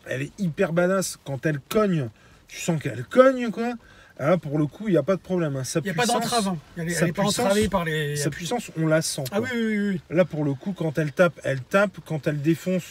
elle 0.06 0.22
est 0.22 0.32
hyper 0.38 0.72
badass. 0.72 1.18
Quand 1.24 1.44
elle 1.44 1.60
cogne, 1.68 2.08
tu 2.48 2.58
sens 2.60 2.80
qu'elle 2.80 3.04
cogne, 3.04 3.50
quoi. 3.50 3.74
Ah, 4.18 4.38
pour 4.38 4.58
le 4.58 4.64
coup, 4.66 4.88
il 4.88 4.92
n'y 4.92 4.96
a 4.96 5.02
pas 5.02 5.16
de 5.16 5.20
problème. 5.20 5.56
hein. 5.56 5.62
Il 5.74 5.82
n'y 5.82 5.90
a 5.90 5.94
pas 5.94 6.06
d'entrave. 6.06 6.48
hein. 6.48 6.58
Elle 6.78 6.86
n'est 6.86 6.94
pas 7.12 7.22
puissance- 7.24 7.38
entravée 7.40 7.68
par 7.68 7.84
les. 7.84 8.16
Sa 8.16 8.30
puissance, 8.30 8.70
on 8.78 8.86
la 8.86 9.02
sent. 9.02 9.24
Ah 9.30 9.42
oui, 9.42 9.48
oui. 9.52 9.78
oui. 9.90 10.00
Là, 10.08 10.24
pour 10.24 10.42
le 10.42 10.54
coup, 10.54 10.72
quand 10.72 10.96
elle 10.98 11.12
tape, 11.12 11.38
elle 11.44 11.60
tape. 11.60 11.98
Quand 12.06 12.26
elle 12.26 12.40
défonce 12.40 12.84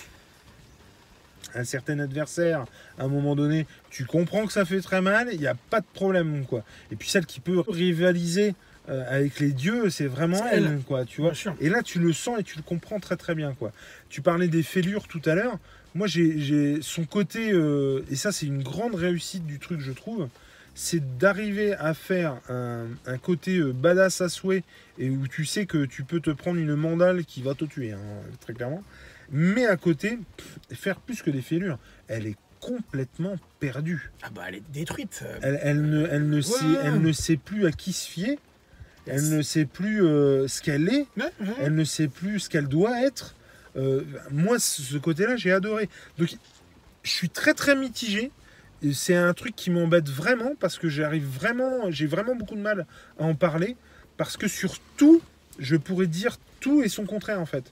un 1.55 1.63
certain 1.63 1.97
adversaire, 1.99 2.65
à 2.99 3.05
un 3.05 3.07
moment 3.07 3.35
donné, 3.35 3.65
tu 3.89 4.05
comprends 4.05 4.45
que 4.45 4.53
ça 4.53 4.65
fait 4.65 4.81
très 4.81 5.01
mal. 5.01 5.29
Il 5.31 5.39
n'y 5.39 5.47
a 5.47 5.55
pas 5.55 5.79
de 5.79 5.85
problème, 5.93 6.45
quoi. 6.45 6.63
Et 6.91 6.95
puis 6.95 7.09
celle 7.09 7.25
qui 7.25 7.39
peut 7.39 7.63
rivaliser 7.67 8.53
euh, 8.89 9.03
avec 9.09 9.39
les 9.39 9.51
dieux, 9.51 9.89
c'est 9.89 10.07
vraiment 10.07 10.43
elle, 10.51 10.65
elle. 10.65 10.79
quoi. 10.81 11.05
Tu 11.05 11.21
vois. 11.21 11.33
Et 11.59 11.69
là, 11.69 11.81
tu 11.83 11.99
le 11.99 12.13
sens 12.13 12.39
et 12.39 12.43
tu 12.43 12.57
le 12.57 12.63
comprends 12.63 12.99
très 12.99 13.15
très 13.17 13.35
bien, 13.35 13.53
quoi. 13.53 13.71
Tu 14.09 14.21
parlais 14.21 14.47
des 14.47 14.63
fêlures 14.63 15.07
tout 15.07 15.21
à 15.25 15.35
l'heure. 15.35 15.57
Moi, 15.95 16.07
j'ai 16.07 16.79
son 16.81 17.05
côté, 17.05 17.51
euh, 17.53 18.01
et 18.11 18.15
ça, 18.15 18.31
c'est 18.31 18.45
une 18.45 18.61
grande 18.61 18.95
réussite 18.95 19.45
du 19.45 19.59
truc, 19.59 19.79
je 19.79 19.91
trouve. 19.91 20.27
C'est 20.77 21.17
d'arriver 21.17 21.73
à 21.73 21.93
faire 21.93 22.35
un, 22.49 22.87
un 23.05 23.17
côté 23.17 23.57
euh, 23.59 23.71
badass 23.71 24.19
à 24.19 24.27
souhait 24.27 24.63
et 24.99 25.09
où 25.09 25.25
tu 25.29 25.45
sais 25.45 25.65
que 25.65 25.85
tu 25.85 26.03
peux 26.03 26.19
te 26.19 26.31
prendre 26.31 26.59
une 26.59 26.75
mandale 26.75 27.23
qui 27.23 27.41
va 27.41 27.53
te 27.55 27.63
tuer, 27.63 27.93
hein, 27.93 27.99
très 28.41 28.53
clairement. 28.53 28.83
Mais 29.31 29.65
à 29.65 29.77
côté, 29.77 30.19
pff, 30.35 30.77
faire 30.77 30.99
plus 30.99 31.21
que 31.21 31.31
des 31.31 31.41
fêlures. 31.41 31.79
Elle 32.09 32.27
est 32.27 32.35
complètement 32.59 33.37
perdue. 33.59 34.11
Ah 34.21 34.29
bah 34.35 34.43
elle 34.47 34.55
est 34.55 34.71
détruite. 34.73 35.23
Elle, 35.41 35.59
elle 35.63 35.81
ne, 35.81 36.07
elle, 36.11 36.29
ne 36.29 36.41
sait, 36.41 36.65
elle 36.83 36.99
ne 37.01 37.11
sait 37.13 37.37
plus 37.37 37.65
à 37.67 37.71
qui 37.71 37.93
se 37.93 38.09
fier. 38.09 38.37
Elle 39.07 39.29
ne 39.29 39.41
sait 39.41 39.65
plus 39.65 40.03
euh, 40.03 40.47
ce 40.47 40.61
qu'elle 40.61 40.89
est. 40.89 41.07
Elle 41.59 41.75
ne 41.75 41.83
sait 41.83 42.07
plus 42.07 42.39
ce 42.41 42.49
qu'elle 42.49 42.67
doit 42.67 43.01
être. 43.03 43.35
Euh, 43.77 44.01
moi, 44.31 44.57
ce 44.59 44.97
côté-là, 44.97 45.35
j'ai 45.35 45.51
adoré. 45.51 45.89
Donc, 46.17 46.35
je 47.03 47.11
suis 47.11 47.29
très 47.29 47.53
très 47.53 47.75
mitigé. 47.75 48.31
C'est 48.93 49.15
un 49.15 49.33
truc 49.33 49.55
qui 49.55 49.69
m'embête 49.69 50.09
vraiment 50.09 50.53
parce 50.59 50.77
que 50.77 50.89
j'arrive 50.89 51.25
vraiment, 51.25 51.89
j'ai 51.89 52.05
vraiment 52.05 52.35
beaucoup 52.35 52.55
de 52.55 52.61
mal 52.61 52.85
à 53.19 53.23
en 53.23 53.33
parler 53.33 53.77
parce 54.17 54.37
que 54.37 54.47
sur 54.47 54.79
tout, 54.97 55.21
je 55.59 55.75
pourrais 55.75 56.07
dire 56.07 56.37
tout 56.59 56.83
et 56.83 56.89
son 56.89 57.05
contraire 57.05 57.39
en 57.39 57.45
fait. 57.45 57.63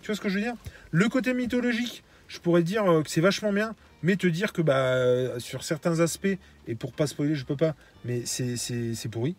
Tu 0.00 0.06
vois 0.06 0.14
ce 0.14 0.20
que 0.20 0.28
je 0.28 0.36
veux 0.36 0.44
dire? 0.44 0.54
Le 0.90 1.08
côté 1.08 1.34
mythologique, 1.34 2.04
je 2.28 2.38
pourrais 2.38 2.62
dire 2.62 2.90
euh, 2.90 3.02
que 3.02 3.10
c'est 3.10 3.20
vachement 3.20 3.52
bien, 3.52 3.74
mais 4.02 4.16
te 4.16 4.26
dire 4.26 4.52
que 4.52 4.62
bah 4.62 5.38
sur 5.38 5.62
certains 5.64 6.00
aspects 6.00 6.38
et 6.66 6.74
pour 6.74 6.92
pas 6.92 7.06
spoiler, 7.06 7.34
je 7.34 7.44
peux 7.44 7.56
pas, 7.56 7.74
mais 8.04 8.22
c'est 8.24 8.56
c'est 8.56 8.94
c'est 8.94 9.08
pourri. 9.08 9.36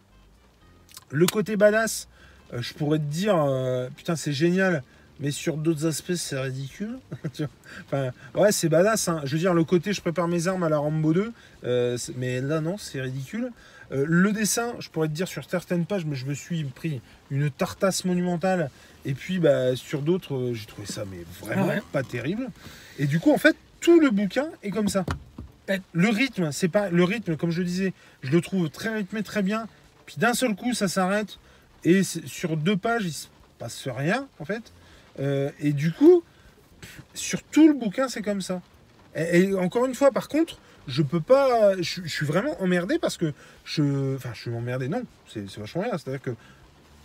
Le 1.11 1.25
côté 1.25 1.55
badass, 1.57 2.07
euh, 2.53 2.61
je 2.61 2.73
pourrais 2.73 2.99
te 2.99 3.03
dire 3.03 3.35
euh, 3.37 3.87
putain 3.95 4.15
c'est 4.15 4.33
génial, 4.33 4.83
mais 5.19 5.31
sur 5.31 5.57
d'autres 5.57 5.85
aspects 5.85 6.13
c'est 6.15 6.39
ridicule. 6.39 6.97
Enfin, 7.87 8.11
ouais 8.35 8.51
c'est 8.51 8.69
badass. 8.69 9.07
hein. 9.09 9.21
Je 9.23 9.33
veux 9.33 9.39
dire 9.39 9.53
le 9.53 9.63
côté 9.63 9.93
je 9.93 10.01
prépare 10.01 10.27
mes 10.27 10.47
armes 10.47 10.63
à 10.63 10.69
la 10.69 10.77
Rambo 10.77 11.13
2, 11.13 11.31
euh, 11.65 11.97
mais 12.17 12.41
là 12.41 12.61
non 12.61 12.77
c'est 12.77 13.01
ridicule. 13.01 13.51
Euh, 13.91 14.05
le 14.07 14.31
dessin, 14.31 14.73
je 14.79 14.89
pourrais 14.89 15.07
te 15.07 15.13
dire 15.13 15.27
sur 15.27 15.47
certaines 15.47 15.85
pages, 15.85 16.05
mais 16.05 16.15
je 16.15 16.25
me 16.25 16.33
suis 16.33 16.63
pris 16.63 17.01
une 17.29 17.49
tartasse 17.51 18.05
monumentale. 18.05 18.69
Et 19.05 19.13
puis 19.13 19.39
bah, 19.39 19.75
sur 19.75 20.01
d'autres, 20.01 20.51
j'ai 20.53 20.65
trouvé 20.65 20.87
ça 20.87 21.03
mais 21.09 21.17
vraiment 21.45 21.65
Ah 21.69 21.75
ouais. 21.75 21.81
pas 21.91 22.03
terrible. 22.03 22.47
Et 22.99 23.05
du 23.05 23.19
coup 23.19 23.31
en 23.33 23.37
fait 23.37 23.55
tout 23.81 23.99
le 23.99 24.09
bouquin 24.11 24.47
est 24.63 24.69
comme 24.71 24.87
ça. 24.87 25.05
Le 25.93 26.09
rythme, 26.09 26.51
c'est 26.51 26.67
pas 26.67 26.89
le 26.89 27.03
rythme 27.03 27.35
comme 27.37 27.49
je 27.51 27.59
le 27.59 27.65
disais, 27.65 27.93
je 28.21 28.31
le 28.31 28.41
trouve 28.41 28.69
très 28.69 28.93
rythmé, 28.95 29.23
très 29.23 29.41
bien. 29.41 29.67
Puis 30.05 30.15
d'un 30.17 30.33
seul 30.33 30.55
coup 30.55 30.73
ça 30.73 30.87
s'arrête. 30.87 31.37
Et 31.83 32.03
sur 32.03 32.55
deux 32.57 32.77
pages 32.77 33.05
il 33.05 33.13
se 33.13 33.27
passe 33.59 33.87
rien 33.87 34.27
en 34.39 34.45
fait. 34.45 34.63
Euh, 35.19 35.51
et 35.59 35.73
du 35.73 35.91
coup 35.91 36.23
sur 37.13 37.41
tout 37.43 37.67
le 37.67 37.73
bouquin 37.73 38.07
c'est 38.07 38.21
comme 38.21 38.41
ça. 38.41 38.61
Et, 39.15 39.41
et 39.41 39.55
encore 39.55 39.85
une 39.85 39.95
fois 39.95 40.11
par 40.11 40.27
contre 40.27 40.57
je 40.87 41.01
peux 41.01 41.21
pas 41.21 41.75
je, 41.81 42.01
je 42.03 42.09
suis 42.09 42.25
vraiment 42.25 42.61
emmerdé 42.61 42.99
parce 42.99 43.17
que 43.17 43.33
je 43.63 44.15
enfin 44.15 44.31
je 44.33 44.41
suis 44.41 44.51
emmerdé 44.53 44.87
non. 44.87 45.03
C'est 45.31 45.45
vachement 45.57 45.83
bien. 45.83 45.97
C'est 45.97 46.07
à 46.09 46.11
dire 46.11 46.21
que 46.21 46.31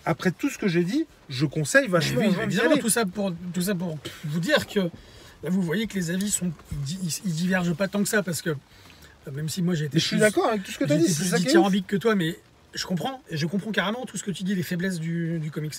après 0.05 0.31
tout 0.31 0.49
ce 0.49 0.59
que 0.59 0.69
j'ai 0.69 0.85
dit 0.85 1.07
je 1.29 1.45
conseille 1.45 1.87
vachement 1.89 2.21
oui, 2.23 2.35
évidemment, 2.43 2.77
tout 2.79 2.89
ça, 2.89 3.05
pour, 3.05 3.33
tout 3.53 3.63
ça 3.63 3.75
pour 3.75 3.99
vous 4.25 4.41
dire 4.41 4.67
que 4.67 4.81
là, 4.81 5.51
vous 5.51 5.61
voyez 5.61 5.87
que 5.87 5.95
les 5.95 6.11
avis 6.11 6.31
sont, 6.31 6.51
ils, 6.73 6.79
di- 6.79 7.21
ils 7.27 7.33
divergent 7.35 7.75
pas 7.75 7.89
tant 7.89 8.03
que 8.03 8.09
ça 8.09 8.23
parce 8.23 8.41
que 8.43 8.51
euh, 8.51 9.31
même 9.33 9.49
si 9.49 9.61
moi 9.61 9.75
j'ai 9.75 9.85
été 9.87 9.99
je 9.99 10.05
suis 10.05 10.17
d'accord 10.19 10.47
avec 10.49 10.63
tout 10.63 10.71
ce 10.73 10.79
que 10.79 10.85
tu 10.85 10.93
as 10.93 10.97
dit 10.97 11.09
c'est 11.09 11.21
plus 11.21 11.29
ça 11.29 11.39
qui 11.39 11.49
est 11.49 11.87
que 11.87 11.97
toi, 11.97 12.15
mais 12.15 12.39
je 12.75 12.85
comprends 12.87 13.23
je 13.31 13.47
comprends 13.47 13.73
carrément 13.73 14.05
tout 14.07 14.17
ce 14.17 14.23
que 14.25 14.31
tu 14.31 14.43
dis, 14.45 14.55
les 14.55 14.63
faiblesses 14.63 14.99
du, 15.01 15.39
du 15.39 15.51
comics. 15.51 15.75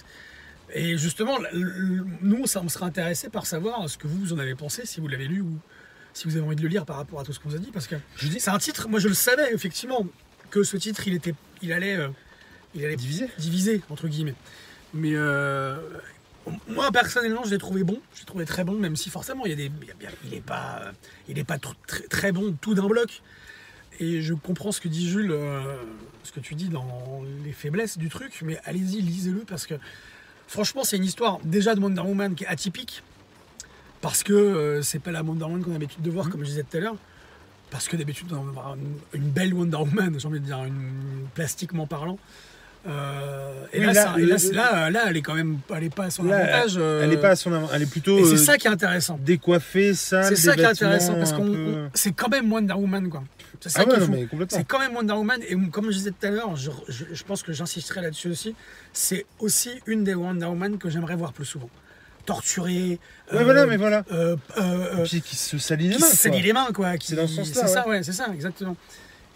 Et 0.73 0.97
justement, 0.97 1.37
nous, 2.21 2.45
ça, 2.45 2.61
on 2.63 2.69
sera 2.69 2.85
intéressé 2.85 3.29
par 3.29 3.45
savoir 3.47 3.89
ce 3.89 3.97
que 3.97 4.07
vous, 4.07 4.19
vous 4.19 4.33
en 4.33 4.37
avez 4.39 4.53
pensé, 4.53 4.85
si 4.85 4.99
vous 4.99 5.07
l'avez 5.07 5.27
lu 5.27 5.41
ou 5.41 5.57
si 6.13 6.27
vous 6.27 6.35
avez 6.37 6.45
envie 6.45 6.55
de 6.55 6.61
le 6.61 6.67
lire 6.67 6.85
par 6.85 6.97
rapport 6.97 7.19
à 7.19 7.23
tout 7.23 7.33
ce 7.33 7.39
qu'on 7.39 7.49
vous 7.49 7.55
a 7.55 7.59
dit, 7.59 7.71
parce 7.71 7.87
que 7.87 7.95
je 8.17 8.27
dis 8.27 8.39
c'est 8.39 8.51
un 8.51 8.59
titre. 8.59 8.87
Moi, 8.87 8.99
je 8.99 9.07
le 9.07 9.13
savais 9.15 9.51
effectivement 9.53 10.05
que 10.51 10.61
ce 10.63 10.77
titre, 10.77 11.07
il 11.07 11.15
était, 11.15 11.33
il 11.63 11.73
allait, 11.73 11.95
euh, 11.95 12.09
il 12.75 12.85
allait 12.85 12.95
divisé 12.97 13.81
entre 13.89 14.07
guillemets. 14.07 14.35
Mais 14.93 15.13
euh, 15.15 15.75
moi 16.67 16.91
personnellement, 16.91 17.43
je 17.45 17.49
l'ai 17.51 17.57
trouvé 17.57 17.83
bon. 17.83 17.99
Je 18.13 18.19
l'ai 18.19 18.25
trouvé 18.25 18.45
très 18.45 18.63
bon, 18.63 18.73
même 18.73 18.95
si 18.95 19.09
forcément 19.09 19.45
il 19.45 19.49
y 19.49 19.53
a 19.53 19.55
des, 19.55 19.71
il 19.81 19.87
y 19.87 19.91
a 19.91 19.95
bien- 19.95 20.09
il 20.25 20.33
est 20.35 20.41
pas, 20.41 20.91
il 21.27 21.37
est 21.39 21.43
pas 21.43 21.57
tr- 21.57 21.73
très, 21.87 22.03
très 22.03 22.31
bon 22.31 22.55
tout 22.61 22.73
d'un 22.75 22.87
bloc. 22.87 23.21
Et 23.99 24.21
je 24.21 24.33
comprends 24.33 24.71
ce 24.71 24.79
que 24.79 24.87
dit 24.87 25.09
Jules, 25.09 25.31
euh, 25.31 25.75
ce 26.23 26.31
que 26.31 26.39
tu 26.39 26.55
dis 26.55 26.69
dans 26.69 27.21
les 27.43 27.51
faiblesses 27.51 27.97
du 27.97 28.09
truc, 28.09 28.39
mais 28.43 28.57
allez-y, 28.63 29.01
lisez-le 29.01 29.39
parce 29.39 29.65
que 29.67 29.75
franchement, 30.47 30.83
c'est 30.83 30.97
une 30.97 31.03
histoire 31.03 31.39
déjà 31.43 31.75
de 31.75 31.81
Wonder 31.81 32.01
Woman 32.01 32.33
qui 32.35 32.45
est 32.45 32.47
atypique 32.47 33.03
parce 34.01 34.23
que 34.23 34.33
euh, 34.33 34.81
c'est 34.81 34.99
pas 34.99 35.11
la 35.11 35.21
Wonder 35.21 35.43
Woman 35.43 35.63
qu'on 35.63 35.71
a 35.71 35.73
l'habitude 35.73 36.01
de 36.01 36.09
voir, 36.11 36.25
Mhm. 36.27 36.31
comme 36.31 36.41
je 36.41 36.49
disais 36.49 36.63
tout 36.63 36.77
à 36.77 36.79
l'heure. 36.79 36.95
Parce 37.71 37.87
que 37.87 37.97
d'habitude, 37.97 38.31
on 38.33 38.41
va 38.41 38.49
avoir 38.49 38.75
une, 38.75 38.95
une 39.13 39.29
belle 39.29 39.53
Wonder 39.53 39.77
Woman, 39.77 40.19
j'ai 40.19 40.27
envie 40.27 40.39
de 40.39 40.45
dire, 40.45 40.63
une, 40.63 41.27
plastiquement 41.35 41.85
parlant. 41.85 42.17
Euh, 42.87 43.65
et 43.73 43.79
Oui, 43.79 43.85
là, 43.87 43.93
là, 43.93 44.03
ça- 44.03 44.13
et 44.17 44.21
là, 44.21 44.27
le- 44.33 44.37
c'est- 44.37 44.53
là, 44.53 44.89
là, 44.89 45.03
elle 45.07 45.17
est 45.17 45.21
quand 45.21 45.33
même, 45.35 45.59
elle 45.75 45.83
est 45.83 45.93
pas 45.93 46.05
à 46.05 46.09
son 46.09 46.29
avantage. 46.29 46.75
euh, 46.77 47.03
elle 47.03 47.11
est 47.11 47.17
pas 47.17 47.31
à 47.31 47.35
son 47.35 47.51
avant 47.53 47.69
elle 47.73 47.81
est 47.81 47.91
plutôt 47.91 48.17
Et 48.17 48.23
c'est 48.23 48.33
euh, 48.33 48.37
ça 48.37 48.57
qui 48.57 48.67
est 48.67 48.71
intéressant. 48.71 49.19
décoiffée 49.21 49.93
sale 49.93 50.23
C'est 50.25 50.35
ça 50.37 50.55
qui 50.55 50.61
est 50.61 50.65
intéressant 50.65 51.15
parce 51.15 51.33
qu'on, 51.33 51.43
peu- 51.45 51.89
c'est 51.93 52.13
quand 52.13 52.29
même 52.29 52.51
Wonder 52.51 52.73
Woman, 52.73 53.09
quoi. 53.09 53.23
C'est 53.59 53.69
ça 53.69 53.79
ah 53.81 53.83
qui 53.83 53.89
ouais 54.09 54.27
C'est 54.49 54.63
quand 54.63 54.79
même 54.79 54.95
Wonder 54.95 55.13
Woman, 55.13 55.41
et 55.47 55.55
comme 55.69 55.91
je 55.91 55.97
disais 55.97 56.11
tout 56.11 56.25
à 56.25 56.29
l'heure, 56.29 56.55
je, 56.55 56.71
je- 56.87 57.03
je 57.11 57.23
pense 57.25 57.43
que 57.43 57.51
j'insisterai 57.51 58.01
là-dessus 58.01 58.29
aussi, 58.29 58.55
c'est 58.93 59.25
aussi 59.39 59.71
une 59.85 60.05
des 60.05 60.13
Wonder 60.15 60.45
Woman 60.45 60.77
que 60.77 60.89
j'aimerais 60.89 61.15
voir 61.17 61.33
plus 61.33 61.45
souvent. 61.45 61.69
Torturée. 62.25 62.99
ouais 63.33 63.39
euh, 63.39 63.43
voilà 63.43 63.65
mais 63.65 63.75
voilà 63.77 64.03
euh, 64.11 64.35
euh, 64.57 64.61
euh, 64.61 64.97
Et 64.99 65.03
puis 65.03 65.21
qui 65.21 65.35
se 65.35 65.57
salit 65.57 65.89
les 65.89 65.95
qui 65.95 66.01
mains 66.01 66.07
se 66.07 66.15
salit 66.15 66.41
les 66.41 66.53
mains, 66.53 66.67
quoi. 66.73 66.95
qui- 66.97 67.07
C'est 67.07 67.15
dans 67.15 67.27
ce 67.27 67.35
sens-là, 67.35 67.61
C'est 67.67 67.73
ça, 67.73 67.87
ouais, 67.87 68.03
c'est 68.03 68.13
ça, 68.13 68.27
exactement. 68.33 68.77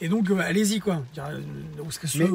Et 0.02 0.08
donc, 0.10 0.28
allez-y, 0.40 0.80
quoi. 0.80 1.04
Parce 1.16 1.98
que 1.98 2.08
ce- 2.08 2.18
Mais- 2.20 2.30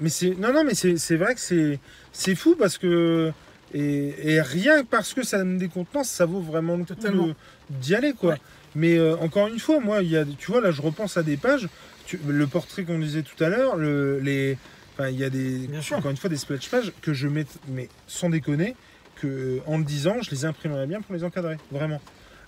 Mais 0.00 0.08
c'est 0.10 0.30
non 0.38 0.52
non 0.52 0.64
mais 0.64 0.74
c'est 0.74 1.16
vrai 1.16 1.34
que 1.34 1.40
c'est 1.40 1.78
c'est 2.12 2.34
fou 2.34 2.54
parce 2.58 2.78
que 2.78 3.32
Et, 3.74 4.14
et 4.34 4.40
rien 4.40 4.80
que 4.82 4.86
parce 4.88 5.12
que 5.12 5.22
ça 5.22 5.44
me 5.44 5.58
décontenance, 5.58 6.08
ça 6.08 6.24
vaut 6.24 6.40
vraiment 6.40 6.76
le 6.78 6.84
coup 6.84 6.94
d'y 7.68 7.94
aller, 7.94 8.14
quoi. 8.14 8.32
Ouais. 8.32 8.40
Mais 8.74 8.96
euh, 8.96 9.14
encore 9.18 9.48
une 9.48 9.58
fois, 9.58 9.78
moi, 9.78 10.02
il 10.02 10.08
y 10.10 10.16
a, 10.16 10.24
tu 10.24 10.50
vois, 10.50 10.62
là, 10.62 10.70
je 10.70 10.80
repense 10.80 11.18
à 11.18 11.22
des 11.22 11.36
pages. 11.36 11.68
tu- 12.06 12.18
le 12.26 12.46
portrait 12.46 12.84
qu'on 12.84 12.98
disait 12.98 13.20
tout 13.22 13.44
à 13.44 13.50
l'heure, 13.50 13.76
le, 13.76 14.20
les, 14.20 14.56
enfin, 14.94 15.10
il 15.10 15.18
y 15.18 15.24
a 15.24 15.28
des, 15.28 15.66
Bien 15.68 15.82
sûr. 15.82 15.98
encore 15.98 16.10
une 16.10 16.16
fois, 16.16 16.30
des 16.30 16.38
splash 16.38 16.70
pages 16.70 16.92
que 17.02 17.12
je 17.12 17.28
mets, 17.28 17.44
mais 17.68 17.90
sans 18.06 18.30
déconner, 18.30 18.74
que 19.16 19.26
euh, 19.26 19.58
en 19.66 19.76
le 19.76 19.84
disant, 19.84 20.16
je 20.22 20.30
les 20.30 20.46
imprimerais 20.46 20.86
bien 20.86 21.02
pour 21.02 21.14
les 21.14 21.22
encadrer, 21.22 21.58
vraiment. 21.70 22.00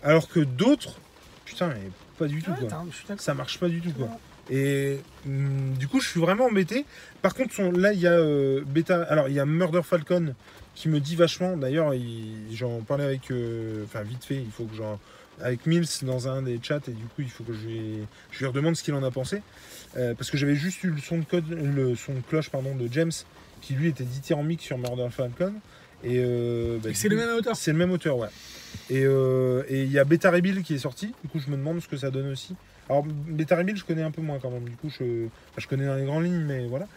Alors 0.03 0.27
que 0.27 0.41
d'autres, 0.41 1.01
putain, 1.45 1.69
mais 1.69 1.91
pas 2.19 2.29
du 2.29 2.43
tout, 2.43 2.51
Ouais, 2.53 2.57
quoi. 2.61 2.69
Ça 3.19 3.35
marche 3.35 3.59
pas 3.59 3.69
du 3.69 3.83
tout, 3.83 3.93
quoi. 3.93 4.09
Et 4.51 4.99
hum, 5.27 5.75
du 5.79 5.87
coup, 5.89 6.01
je 6.01 6.09
suis 6.09 6.21
vraiment 6.21 6.47
embêté. 6.47 6.85
Par 7.23 7.35
contre, 7.35 7.55
son- 7.55 7.71
là, 7.73 7.93
il 7.93 8.01
y 8.01 8.07
a 8.07 8.13
euh, 8.13 8.63
Beta. 8.67 9.03
Alors, 9.05 9.29
il 9.29 9.35
y 9.35 9.41
a 9.41 9.47
Murder 9.47 9.83
Falcon 9.85 10.35
qui 10.75 10.89
me 10.89 10.99
dit 11.01 11.17
vachement. 11.17 11.57
D'ailleurs, 11.57 11.95
il- 11.95 12.47
j'en 12.55 12.81
parlais 12.81 13.05
avec. 13.05 13.31
euh, 13.31 13.85
Enfin, 13.85 14.03
vite 14.03 14.25
fait, 14.25 14.37
il 14.37 14.51
faut 14.51 14.65
que 14.65 14.77
j'en. 14.77 14.99
Avec 15.43 15.65
Mills 15.65 15.87
dans 16.03 16.29
un 16.29 16.43
des 16.43 16.61
chats, 16.63 16.81
et 16.87 16.91
du 16.91 17.05
coup, 17.05 17.21
il 17.23 17.31
faut 17.31 17.45
que 17.45 17.55
je 17.55 17.61
lui, 17.67 17.81
je 18.31 18.41
lui 18.41 18.47
redemande 18.47 18.77
ce 18.77 18.83
qu'il 18.83 18.93
en 18.93 19.03
a 19.03 19.11
pensé. 19.11 19.41
Euh, 19.97 20.13
parce 20.15 20.31
que 20.31 20.37
j'avais 20.37 20.55
juste 20.55 20.85
eu 20.85 20.89
le 20.89 20.99
son 21.01 21.17
de, 21.19 21.25
code, 21.25 21.49
le 21.49 21.97
son 21.97 22.13
de 22.13 22.21
cloche 22.29 22.51
pardon, 22.51 22.75
de 22.75 22.87
James, 22.93 23.11
qui 23.63 23.73
lui 23.73 23.89
était 23.89 24.05
mix 24.45 24.63
sur 24.65 24.77
Murder 24.77 25.09
Falcon. 25.11 25.55
Et, 26.05 26.19
bah, 26.83 26.91
Et 26.91 26.95
c'est 26.95 27.09
le 27.09 27.17
même 27.17 27.35
auteur. 27.39 27.57
c'est 27.57 27.73
le 27.73 27.79
même 27.79 27.91
auteur, 27.91 28.19
ouais. 28.19 28.29
Et 28.91 29.01
et 29.03 29.83
il 29.85 29.91
y 29.93 29.99
a 29.99 30.05
Beta 30.05 30.31
Rebuild 30.31 30.63
qui 30.63 30.75
est 30.75 30.79
sorti. 30.79 31.15
Du 31.25 31.31
coup, 31.31 31.39
je 31.39 31.51
me 31.51 31.57
demande 31.57 31.81
ce 31.81 31.89
que 31.89 31.97
ça 31.97 32.11
donne 32.11 32.31
aussi. 32.31 32.55
Alors, 32.91 33.05
Rebuild, 33.05 33.77
je 33.77 33.85
connais 33.85 34.03
un 34.03 34.11
peu 34.11 34.21
moins 34.21 34.41
quand 34.41 34.51
même. 34.51 34.65
Du 34.69 34.75
coup, 34.77 34.91
je, 34.91 35.29
je 35.57 35.67
connais 35.69 35.87
dans 35.87 35.95
les 35.95 36.05
grandes 36.05 36.25
lignes, 36.25 36.45
mais 36.45 36.67
voilà. 36.67 36.89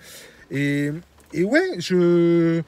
Et, 0.49 0.89
et 1.34 1.43
ouais, 1.43 1.62
je, 1.77 2.63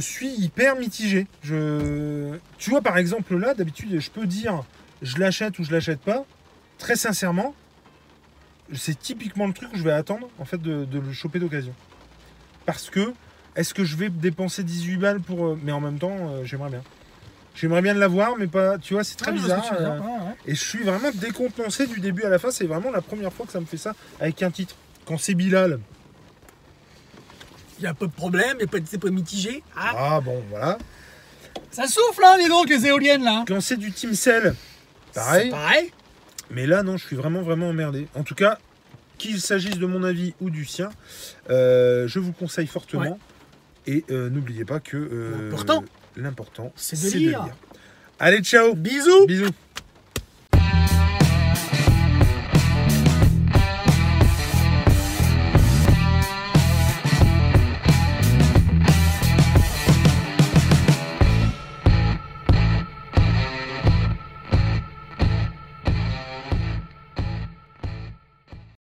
suis 0.00 0.30
hyper 0.30 0.74
mitigé. 0.74 1.28
Je, 1.44 2.36
tu 2.58 2.70
vois, 2.70 2.82
par 2.82 2.98
exemple, 2.98 3.36
là, 3.36 3.54
d'habitude, 3.54 4.00
je 4.00 4.10
peux 4.10 4.26
dire 4.26 4.64
je 5.02 5.18
l'achète 5.18 5.56
ou 5.60 5.64
je 5.64 5.70
l'achète 5.70 6.00
pas. 6.00 6.24
Très 6.78 6.96
sincèrement, 6.96 7.54
c'est 8.74 8.98
typiquement 8.98 9.46
le 9.46 9.52
truc 9.52 9.72
où 9.72 9.76
je 9.76 9.84
vais 9.84 9.92
attendre 9.92 10.28
en 10.40 10.44
fait 10.44 10.60
de, 10.60 10.84
de 10.84 10.98
le 10.98 11.12
choper 11.12 11.38
d'occasion. 11.38 11.74
Parce 12.64 12.90
que 12.90 13.12
est-ce 13.54 13.72
que 13.72 13.84
je 13.84 13.96
vais 13.96 14.08
dépenser 14.10 14.64
18 14.64 14.96
balles 14.96 15.20
pour. 15.20 15.46
euh, 15.46 15.58
Mais 15.62 15.70
en 15.70 15.80
même 15.80 15.98
temps, 15.98 16.16
euh, 16.30 16.44
j'aimerais 16.44 16.70
bien. 16.70 16.82
J'aimerais 17.56 17.80
bien 17.82 17.94
l'avoir, 17.94 18.36
mais 18.38 18.46
pas. 18.46 18.78
Tu 18.78 18.94
vois, 18.94 19.02
c'est 19.02 19.16
très 19.16 19.32
Ouais, 19.32 19.38
ce 19.38 19.42
bizarre. 19.42 19.72
euh. 19.80 19.98
Ouais, 19.98 20.34
et 20.46 20.54
je 20.54 20.62
suis 20.62 20.82
vraiment 20.84 21.10
décompensé 21.12 21.86
du 21.86 22.00
début 22.00 22.22
à 22.22 22.28
la 22.28 22.38
fin. 22.38 22.50
C'est 22.50 22.66
vraiment 22.66 22.90
la 22.90 23.00
première 23.00 23.32
fois 23.32 23.46
que 23.46 23.52
ça 23.52 23.60
me 23.60 23.66
fait 23.66 23.78
ça 23.78 23.94
avec 24.20 24.42
un 24.42 24.50
titre. 24.50 24.74
Quand 25.06 25.18
c'est 25.18 25.34
Bilal, 25.34 25.80
Il 27.78 27.84
y 27.84 27.86
a 27.86 27.94
pas 27.94 28.06
de 28.06 28.12
problème, 28.12 28.58
c'est 28.86 29.00
pas 29.00 29.10
mitigé. 29.10 29.62
Ah, 29.76 29.92
ah 29.96 30.20
bon, 30.20 30.42
voilà. 30.50 30.78
ça 31.70 31.86
souffle, 31.86 32.22
hein, 32.24 32.36
les 32.38 32.48
donc, 32.48 32.68
les 32.68 32.86
éoliennes, 32.86 33.22
là. 33.24 33.44
Quand 33.46 33.60
c'est 33.60 33.76
du 33.76 33.92
Team 33.92 34.14
Cell, 34.14 34.54
pareil. 35.14 35.50
Pareil. 35.50 35.92
Mais 36.50 36.66
là, 36.66 36.82
non, 36.82 36.96
je 36.96 37.06
suis 37.06 37.16
vraiment, 37.16 37.42
vraiment 37.42 37.68
emmerdé. 37.68 38.06
En 38.14 38.22
tout 38.22 38.34
cas, 38.34 38.58
qu'il 39.18 39.40
s'agisse 39.40 39.78
de 39.78 39.86
mon 39.86 40.02
avis 40.04 40.34
ou 40.40 40.50
du 40.50 40.64
sien, 40.64 40.90
euh, 41.50 42.06
je 42.08 42.18
vous 42.18 42.32
conseille 42.32 42.66
fortement. 42.66 43.18
Et 43.86 44.04
euh, 44.10 44.30
n'oubliez 44.30 44.64
pas 44.64 44.80
que 44.80 44.96
euh, 44.96 45.50
L'important, 46.16 46.72
c'est 46.76 47.00
de 47.00 47.18
lire. 47.18 47.48
Allez, 48.18 48.40
ciao. 48.42 48.74
Bisous. 48.74 49.26
Bisous 49.26 49.50